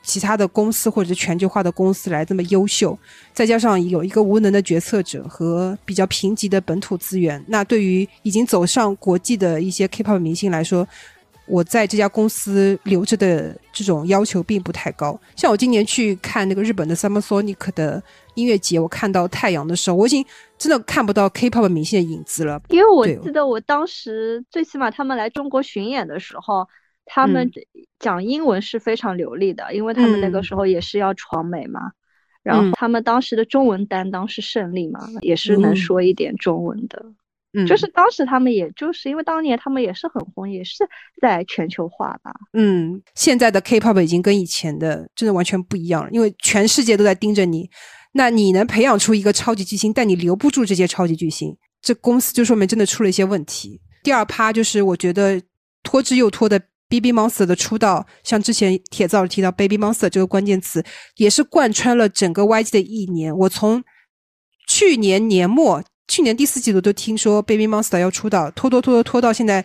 [0.01, 2.97] 其他的公司或者是全球化的公司来这么优秀，
[3.33, 10.87] 再加上有一个无能的决策者和比较贫瘠的本土资源，那对于已经走上国际的一些 K-pop 明星来说，
[11.45, 15.19] 我在这家公司留着的这种要求并不太高。
[15.35, 18.01] 像我今年去看那个日本的 Summer Sonic 的
[18.35, 20.25] 音乐节，我看到太阳的时候，我已经
[20.57, 22.59] 真的看不到 K-pop 明星的影子了。
[22.69, 26.67] 因为我记得我当时最起码他们来中国巡演的时候。
[27.11, 27.49] 他们
[27.97, 31.81] 讲英文是非常流利的，因为他们那个时候也是要闯美嘛。
[32.41, 37.03] 然后他们当时的中文担当是胜利嘛，也是能说一点中文的。
[37.51, 40.87] 嗯，就是当时他们也就是因为当年他们也是很红，也是
[41.19, 42.31] 在全球化吧。
[42.53, 47.69] 嗯，现在的 K-pop 已经跟以前的真的完全不一样了，因为全世界都在盯着你。
[48.13, 53.81] 那你能培养出一个超级巨星，但你留不住这些超级巨星，这公司就说明真的出了一些问题。
[54.01, 55.41] 第二趴就是我觉得
[55.83, 56.61] 拖之又拖的。
[56.89, 60.83] Baby Monster 的出道，像之前铁子提到 Baby Monster 这个关键词，
[61.17, 63.33] 也是贯穿了整个 YG 的一年。
[63.37, 63.83] 我从
[64.67, 69.63] 去年年末，去年第四季度都听说 Baby Monster 要出道，拖拖拖拖拖到现在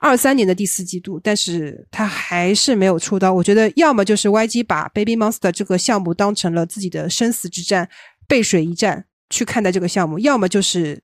[0.00, 3.32] 二三年的第四季度，但是他还是没有出道。
[3.32, 7.88] 我觉得要么就是 YG 把 Baby Monster 这个项目当成了自己的生死之战、
[8.26, 11.02] 背水一战去看待这个项目，要么就是。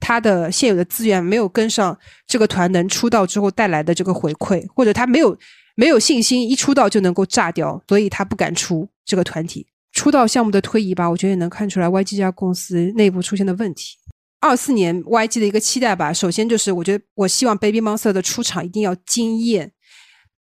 [0.00, 5.36] 他的现有的资源没有跟上这个团能出道之后带来的这个回馈，或者他没有
[5.74, 9.66] 没有信心一出道就能够炸掉，所以他不敢出这个团体。
[9.92, 13.96] 出道项目的推移吧，我觉得也能看出来 YG 家公司内部出现的问题。
[14.40, 19.70] 二四年 YG 的一个期待吧，首先就是我觉得我希望 Baby Monster 的出场一定要惊艳，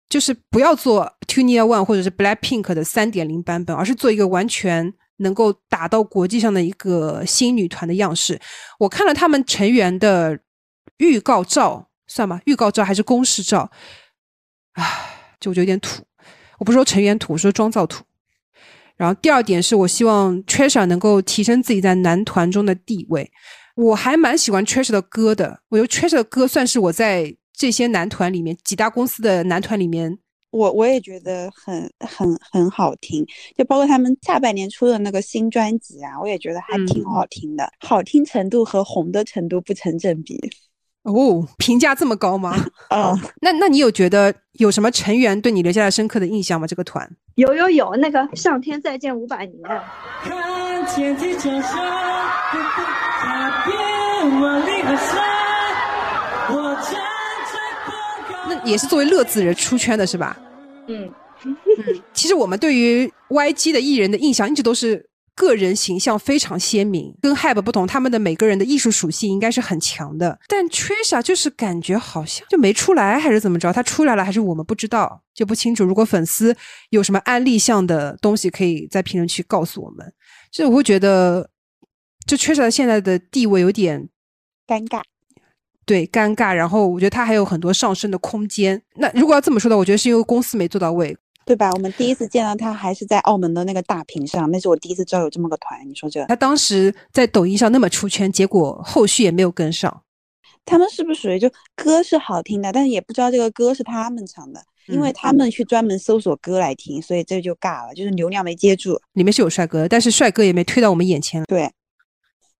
[0.08, 4.94] 就是不要做 Two Near One 或者是 Black Pink 的三点零版本，而是做一个完全。
[5.18, 8.40] 能够打到国际上的一个新女团的样式，
[8.80, 10.40] 我看了他们成员的
[10.98, 12.42] 预告照，算吗？
[12.46, 13.70] 预告照还是公示照？
[14.74, 16.04] 唉，就我觉得有点土。
[16.60, 18.04] 我不是说成员土，我说妆造土。
[18.96, 23.32] 然后第二点是我希望 t r e s h 能够提升自己在男团中的地位。
[23.76, 30.20] 我还蛮喜欢 t r e s h 的歌的，我觉得 t r e s h 的歌算是我在这些男团里面几大公司的男团里面。
[30.54, 33.26] 我我也觉得很很很好听，
[33.58, 40.40] 就包括他们下半年出的那个新专辑啊，我也觉得还挺好听的，好听程度和红的程度不成正比。
[41.02, 42.56] 哦，评价这么高吗？
[42.90, 46.68] 啊， 那那你有觉得有什么成员对你留下了深刻的印象吗？
[46.68, 49.60] 这个团有有有，那个上天再见五百年。
[58.66, 60.38] 也是作为乐子人出圈的是吧？
[60.88, 61.10] 嗯
[61.46, 61.56] 嗯，
[62.14, 70.40] 其实我们对于 YG 的艺人的印象一直都是个人形象非常鲜明，跟 HYBE 不同，他们的每个人的艺术属性应该是很强的。
[70.48, 73.74] 但 Trisha 就是感觉好像就没出来，还是怎么着？
[73.74, 75.84] 他出来了还是我们不知道，就不清楚。
[75.84, 76.56] 如果粉丝
[76.92, 80.14] 有什么安利项的东西，可以在评论区告诉我们。
[80.52, 81.50] 所以我会觉得，
[82.28, 84.10] 就 Trisha 现在的地位有点
[84.68, 85.02] 尴尬。
[85.86, 86.54] 对，尴尬。
[86.54, 88.82] 然后我觉得他还有很多上升的空间。
[88.96, 91.16] 那如果要这么说的，我觉得是因为公司没做到位，
[91.46, 91.70] 对吧？
[91.72, 95.80] 我们第一次见到他还是在澳门的那个大屏上，那是我第一次知道有这么个团。
[95.88, 100.04] 你说这，他当时在抖音上那么出圈，结果后续也没有跟上。
[100.66, 108.98] 他们是不是属于就歌是好听的，但是也不知道这个歌是他们唱的，因为他们去专门搜索歌来听，所以这就尬了，就是流量没接住。
[109.12, 111.44] 里面是有帅哥，但是帅哥也没推到我们眼前。
[111.44, 111.70] 对，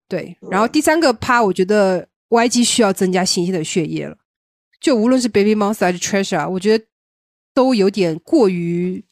[0.06, 0.36] 对。
[0.50, 2.06] 然后第三个趴，我觉得。
[2.34, 4.16] YG 需要增加新鲜的血液了，
[4.80, 6.84] 就无论是 Baby Monster 还是 Treasure，我觉得
[7.54, 9.04] 都有点过于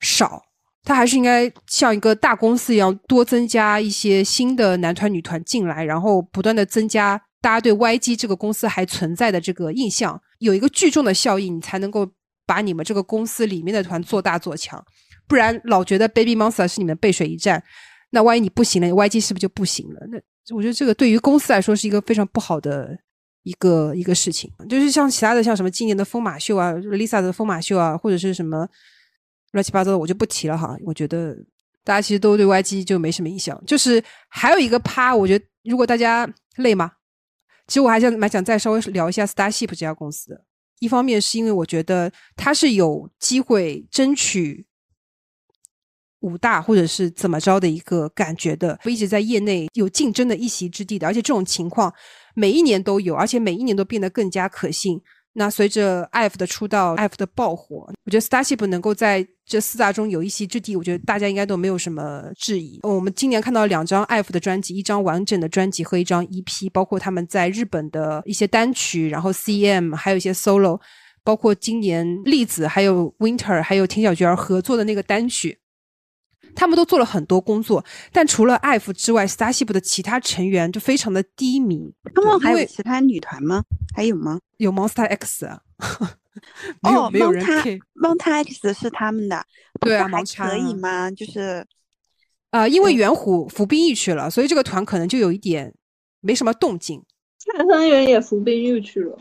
[0.00, 0.44] 少。
[0.84, 12.08] 他还是应该像一个大公司一样，多增加一些新的男团、女团进来，然后不断的增加大家对 YG 这个公司还存在的这个印象，有一个聚众的效应，你才能够
[12.46, 14.84] 把你们这个公司里面的团做大做强。
[15.28, 17.62] 不然老觉得 Baby Monster 是你们背水一战，
[18.10, 20.00] 那万一你不行了，YG 是不是就不行了？
[20.10, 20.18] 那
[20.50, 22.98] 我觉得这个对于公司来说是一个非常不好的
[23.44, 24.50] 一个一个事情。
[24.68, 28.68] 就是像其他的，像什么今年的疯马秀啊，Lisa 的疯马秀啊，或者是什么
[29.52, 30.76] 乱七八糟的，我就不提了哈。
[30.84, 31.36] 我觉得
[31.84, 33.62] 大家其实都对 YG 就没什么印象。
[33.66, 36.90] 就是还有一个趴，我觉得如果大家累吗？
[37.68, 40.44] 其实我还想蛮想再稍微聊一下 Starship 这家公司的。
[40.80, 44.66] 一方面是因为我觉得它是有机会争取。
[46.22, 51.92] 五大或者是怎么着的一个感觉的，一直在业内有竞争的一席之地的，而且这种情况
[52.34, 55.00] 每一年都有，而且每一年都变得更加可信。
[55.34, 62.78] 那随着 F 的出道，F 的爆火，我觉得 Starship 能够在这四大中有一席之地，我觉得大家应该都没有什么质疑。
[62.82, 70.78] 我们今年看到两张 F 的专辑，一张完整的专辑和一张 EP，包括他们在日本的一些单曲，然后 CM，还有一些 Solo，
[71.24, 75.58] 包括今年栗子还有 Winter 还有田小娟合作的那个单曲。
[76.54, 81.92] 他们都做了很多工作，但除了艾弗之外，Starship 的其他成员就非常的低迷。
[82.14, 83.62] 他们还有其他女团吗？
[83.94, 84.38] 还有吗？
[84.58, 85.60] 有 Monster X 啊。
[86.82, 89.44] 哦，没有人 Monster X 是他们的。
[89.80, 91.10] 对啊，还可以吗？
[91.10, 91.66] 就是，
[92.50, 95.74] 呃，因为元虎服兵役去了，所以这个团可能就有一点
[96.20, 97.02] 没什么动静。
[97.38, 99.18] 蔡康元也服兵役去了。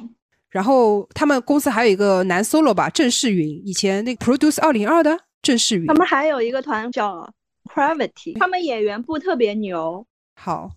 [0.50, 5.18] 然后他们公司还有一个男 solo 吧，郑世云，以前那个 Produce 二零二的。
[5.42, 5.86] 正式语。
[5.88, 7.28] 他们还有一个团叫
[7.66, 10.06] Gravity，他们演员部特别牛。
[10.36, 10.72] 好，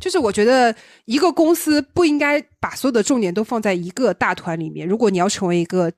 [0.00, 0.74] 就是我觉得
[1.04, 4.86] 一个公司不应该把所有的重点都放在一个大团里面。
[4.86, 5.92] 如果你要成为一个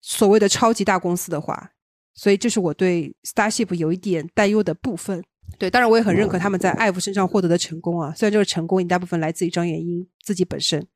[0.00, 1.70] 所谓的超级大公司的话，
[2.14, 5.22] 所以这是我对 Starship 有一点担忧的部分。
[5.58, 8.12] 对，当然我也很认可他们在艾弗身上获得的成功啊。
[8.14, 10.86] 虽然这个成功一大部分来自于张元英自己本身。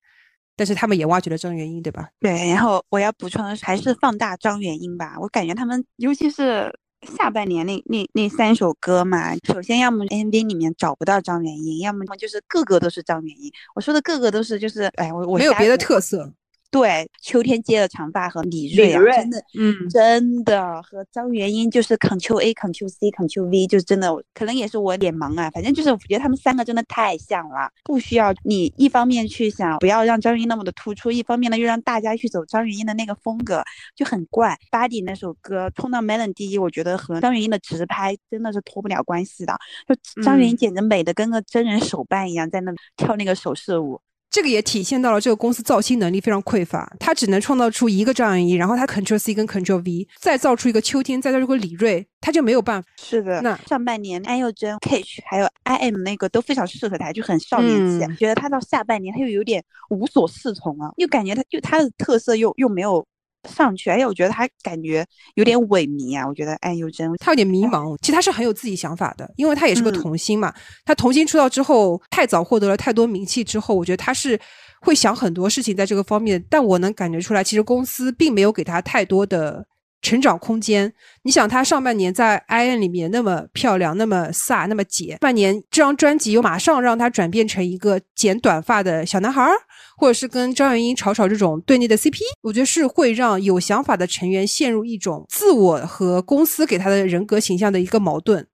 [0.60, 2.10] 但是他们也挖掘了张元英，对吧？
[2.20, 5.16] 对，然后我要补充的是，还是放大张元英吧。
[5.18, 6.70] 我感觉他们，尤其是
[7.16, 13.50] 下半年那那那三首歌嘛，首先要么 MV 里面找不到张元英，要么就是个个都是张元英。
[13.74, 16.30] 我说的个个都是，就是哎，我我没有别的特色。
[16.70, 33.64] 对，秋天接的长发和李锐啊，真的，嗯，真的和张元英就是 Ctrl A Ctrl C Ctrl V，就是真的，可能也是我脸盲啊，反正就是我觉得他们三个真的太像了，不需要你一方面去想不要让张元英那么的突出，一方面呢又让大家去走张元英的那个风格，
[33.96, 34.56] 就很怪。
[34.70, 39.58] Body 那首歌冲到 Melon 第一，我觉得和张元英的直拍真的是脱不了关系的，
[39.88, 44.00] 就张元英简直美的跟个真人手办一样，在那跳那个手势舞。
[44.30, 52.88] 这个也体现到了这个公司造星能力非常匮乏，他只能创造出一个张元一，然后他 Ctrl C 跟 Ctrl V，再造出一个秋天，再造出个李锐，他就没有办法。
[52.96, 58.16] 是的，那上半年安宥真、t 还有 I M 那个都非常适合他，就很少年气。
[58.16, 63.04] 觉得他到下半年他又有点无所适从了，又感觉他就他的特色又又没有。
[63.48, 66.26] 上去，哎，我觉得他感觉有点萎靡啊。
[66.26, 70.52] 我觉得哎，尤真他有点迷茫，其实他是很有自己想法的，因为他也是个童星嘛。
[70.84, 74.38] 他童星出道之后，太早获得了太多名气之后，我觉得他是
[74.82, 76.42] 会想很多事情在这个方面。
[76.50, 79.64] 但我能感觉出来，其实公司并没有给他太多的
[80.02, 80.92] 成长空间。
[81.22, 89.52] 你想，他上半年在 I N 里面那么漂亮，那么飒，那么姐，半年这张专辑又马上让他转变成一个剪短发的小男孩儿。
[89.96, 98.46] 或者是跟张元英吵吵这种对内的 CP，我觉得是会让有想法的成员陷入一种自我和公司给他的人格形象的一个矛盾。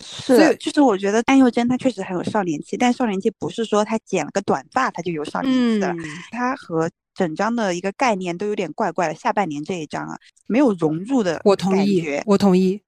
[0.00, 5.94] 是，就是我觉得安宥真她确实很有少年气，但少年气不是说她剪了个短发她就有少年气的，
[6.32, 9.14] 她和整张的一个概念都有点怪怪的。
[9.14, 10.16] 下半年这一张啊，
[10.46, 12.80] 没有融入的，我同意，我同意。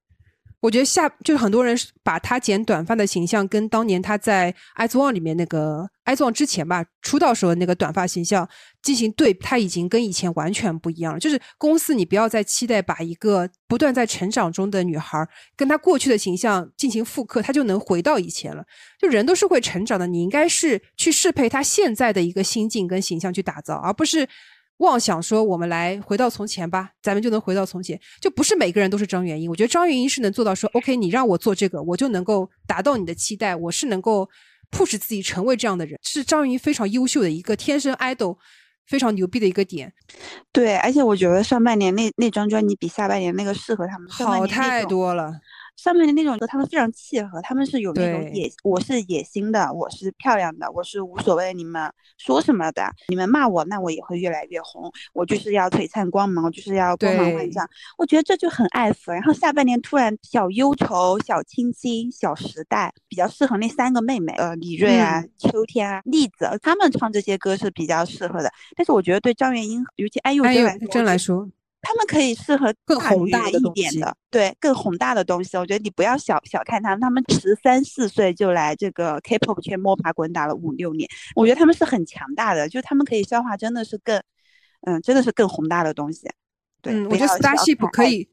[0.63, 8.47] 我觉得下就是很多人把他剪短发的形象跟当年他在《爱 e 里面那个《爱 e 之前吧出道时候那个短发形象
[8.81, 11.19] 进行对，他已经跟以前完全不一样了。
[11.19, 18.63] 就是公司，你不要再期待把一个不断在成长中的女孩跟她过去的形象进行复刻，她就能回到以前了。
[18.97, 24.25] 就人都是会成长的，你应该是去适配她现在的一个心境跟形象去打造，而不是。
[24.83, 29.49] 妄想说我们来回到从前吧，咱们就能回到从前，就不是每个人都是张元英。
[29.49, 34.29] 我觉得张元英是能做到说，OK，你让我做这个，我就能够达到你的期待，我是能够
[34.71, 38.37] push 自己成为这样的人，是张元英非常优秀的一个天生 idol，
[38.85, 39.93] 非常牛逼的一个点。
[40.51, 45.31] 对，而且我觉得上半年那那张专辑比下半年那个适合他们好太多了。
[45.75, 57.67] 上面的那种歌，他们非常契合，他们是有那种野，我是野心的，我是漂亮的，我是无所谓你们说什么的，你们骂我，那我也会越来越红，我就是要璀璨光芒，我就是要光芒万丈，
[57.97, 59.13] 我觉得这就很爱粉。
[59.15, 68.49] 然后下半年突然小忧愁、小清新、小时代，比较适合那三个妹妹，呃，李锐啊、秋天啊、栗子，他们唱这些歌是比较适合的。
[68.75, 71.49] 但是我觉得对张元英，尤其安宥真真来说。
[71.85, 75.57] 他们可以适合更宏大一点的，对，更宏大的东西。
[75.57, 84.17] 我觉得你不要小小看他们，他们十三四岁就来这个 K-pop 圈摸爬滚打了五六年，我觉得他们是很强大的，就他们可以消化，真的是更，
[84.87, 86.21] 嗯，真的是更宏大的东西。
[86.81, 88.29] 对，我觉得 Starship 可以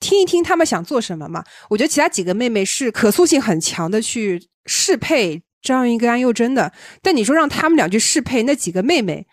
[0.00, 1.44] 听一听他们想做什么嘛。
[1.68, 6.72] 我觉得其他几个妹妹是可塑性很强的，去适配张云跟安宥真的。
[7.02, 9.26] 但你说让他们俩去适配那几个妹妹。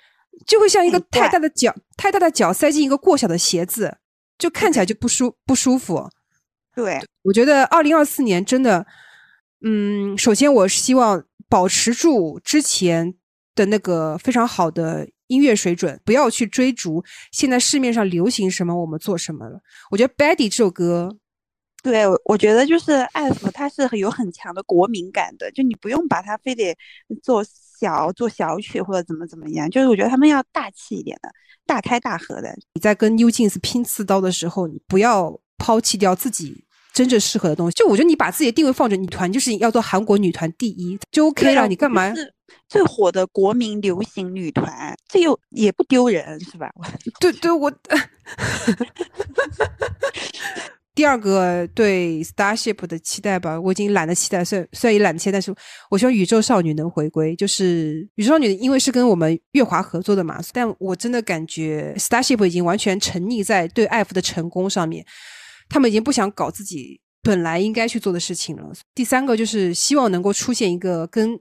[0.47, 3.97] 就会像一个太大的脚，太大的脚塞进一个过小的鞋子，
[4.37, 6.09] 就看起来就不舒不舒服。
[6.73, 8.85] 对，我觉得二零二四年真的，
[9.63, 13.13] 嗯，首先我希望保持住之前
[13.53, 19.59] 的那个非常好的音乐水准，不要去追逐现在市面上流行什么我们做什么了。
[19.91, 21.15] 我觉得《Baddie》这首歌，
[21.83, 26.75] 对我觉得就是艾弗，他是有很强的国民感的，就你不用把它非得
[27.21, 27.45] 做。
[27.81, 31.29] 小做小曲或者怎么怎么样，就是我觉得他们要大气一点的，
[31.65, 32.55] 大开大合的。
[32.75, 36.63] 你在跟 New Jeans 拼刺刀的时候，你不要抛弃掉自己
[36.93, 37.75] 真正适合的东西。
[37.75, 41.67] 就我觉得你把自己的定位放着女团，就是要做韩国女团第一，就 OK 了。
[41.67, 42.13] 你干嘛？
[42.69, 46.71] 最火的国民流行女团，这又也不丢人，是吧？
[47.19, 47.71] 对对，我。
[50.93, 55.53] 第二个对 Starship 的期待吧，我已经懒得期待，虽虽然也懒得期待，但是
[55.89, 57.35] 我希望宇宙少女能回归。
[57.35, 65.05] 就是宇宙少女，因为是跟我们月华合作的嘛，但我真的感觉 Starship 已经完全沉溺在对艾弗的成功上面，
[65.69, 68.71] 他们已经不想搞自己本来应该去做的事情了。
[68.93, 71.39] 第三个就是希望能够出现一个跟。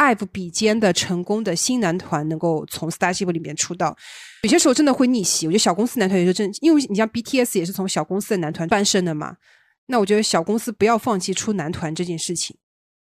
[0.00, 3.94] IVE 比肩的成功的新男团能够从 Starship 里面出道，
[4.44, 5.46] 有些时候真的会逆袭。
[5.46, 9.36] 我觉得小公司男团有时候真，因为你像 BTS 也是从小公司的男团翻身的嘛。
[9.86, 12.56] 那我觉得小公司不要放弃出男团这件事情，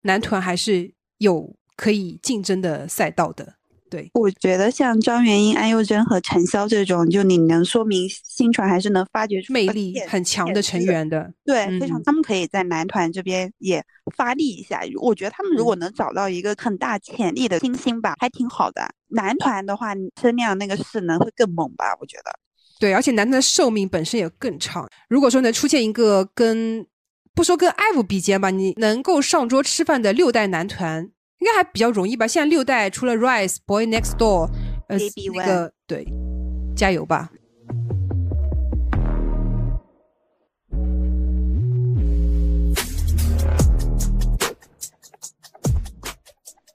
[0.01, 3.55] 男团还是有可以竞争的赛道的。
[3.94, 11.32] 对，我觉得像张元英、安宥真和陈潇这种，就你能说明新传还是能发掘出魅力很强的成员的。
[11.46, 13.86] 对，非常，他们可以在男团这边也
[14.18, 14.82] 发力一下。
[15.00, 18.82] 我觉得他们如果能找到一个很大潜力的新星吧，还挺好的。
[19.10, 21.96] 男团的话，声量那个势能会更猛吧？
[22.02, 22.32] 我觉得。
[22.80, 24.89] 对，而且男团的寿命本身也更长。
[25.08, 26.84] 如果说能出现一个跟
[27.36, 31.12] 不说跟 IVE 比肩吧，你能够上桌吃饭的六代男团。
[31.44, 32.26] 应该还比较容易吧。
[32.26, 34.50] 现在六代除了 Rise、Boy Next Door，
[34.88, 34.98] 呃，
[35.36, 36.08] 那个对，
[36.74, 37.30] 加油吧。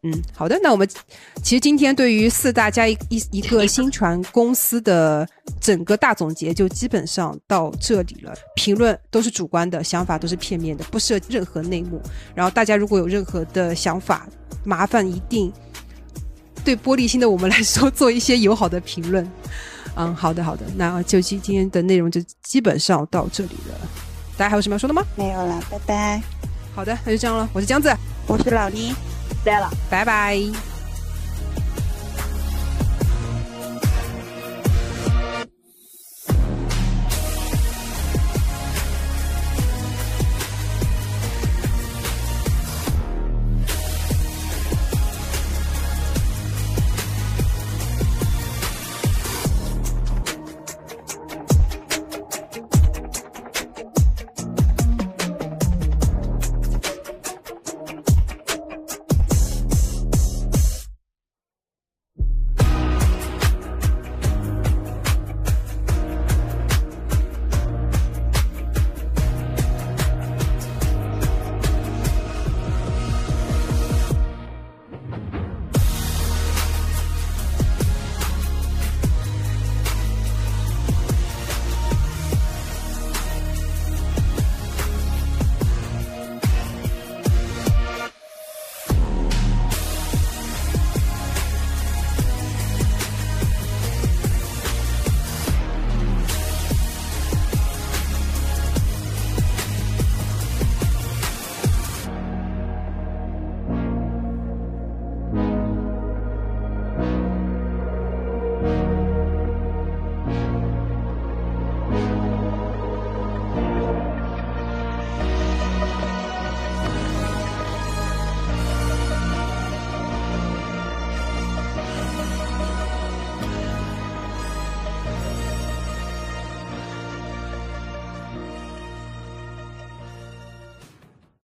[0.05, 0.88] 嗯，好的，那我们
[1.42, 5.28] 其实今天对于四大家一一一个新传公司的
[5.61, 8.32] 整个大总结就基本上到这里了。
[8.55, 12.01] 评论都是主观的，想法都是片面的，不涉任何内幕。
[12.32, 14.28] 然后大家如果有任何的想法，
[14.62, 15.53] 麻烦一定
[16.64, 19.28] 对玻璃心的我们来说做一些友好的评论。
[19.96, 23.74] 嗯，好的，好的，那就今今天的内容就基本上到这里了。
[24.36, 25.05] 大家还有什么要说的吗？
[25.16, 26.22] 没有了，拜拜。
[26.72, 27.49] 好的，那就这样了。
[27.53, 27.92] 我是江子，
[28.28, 28.94] 我是老倪。
[29.45, 30.78] 再了，拜拜。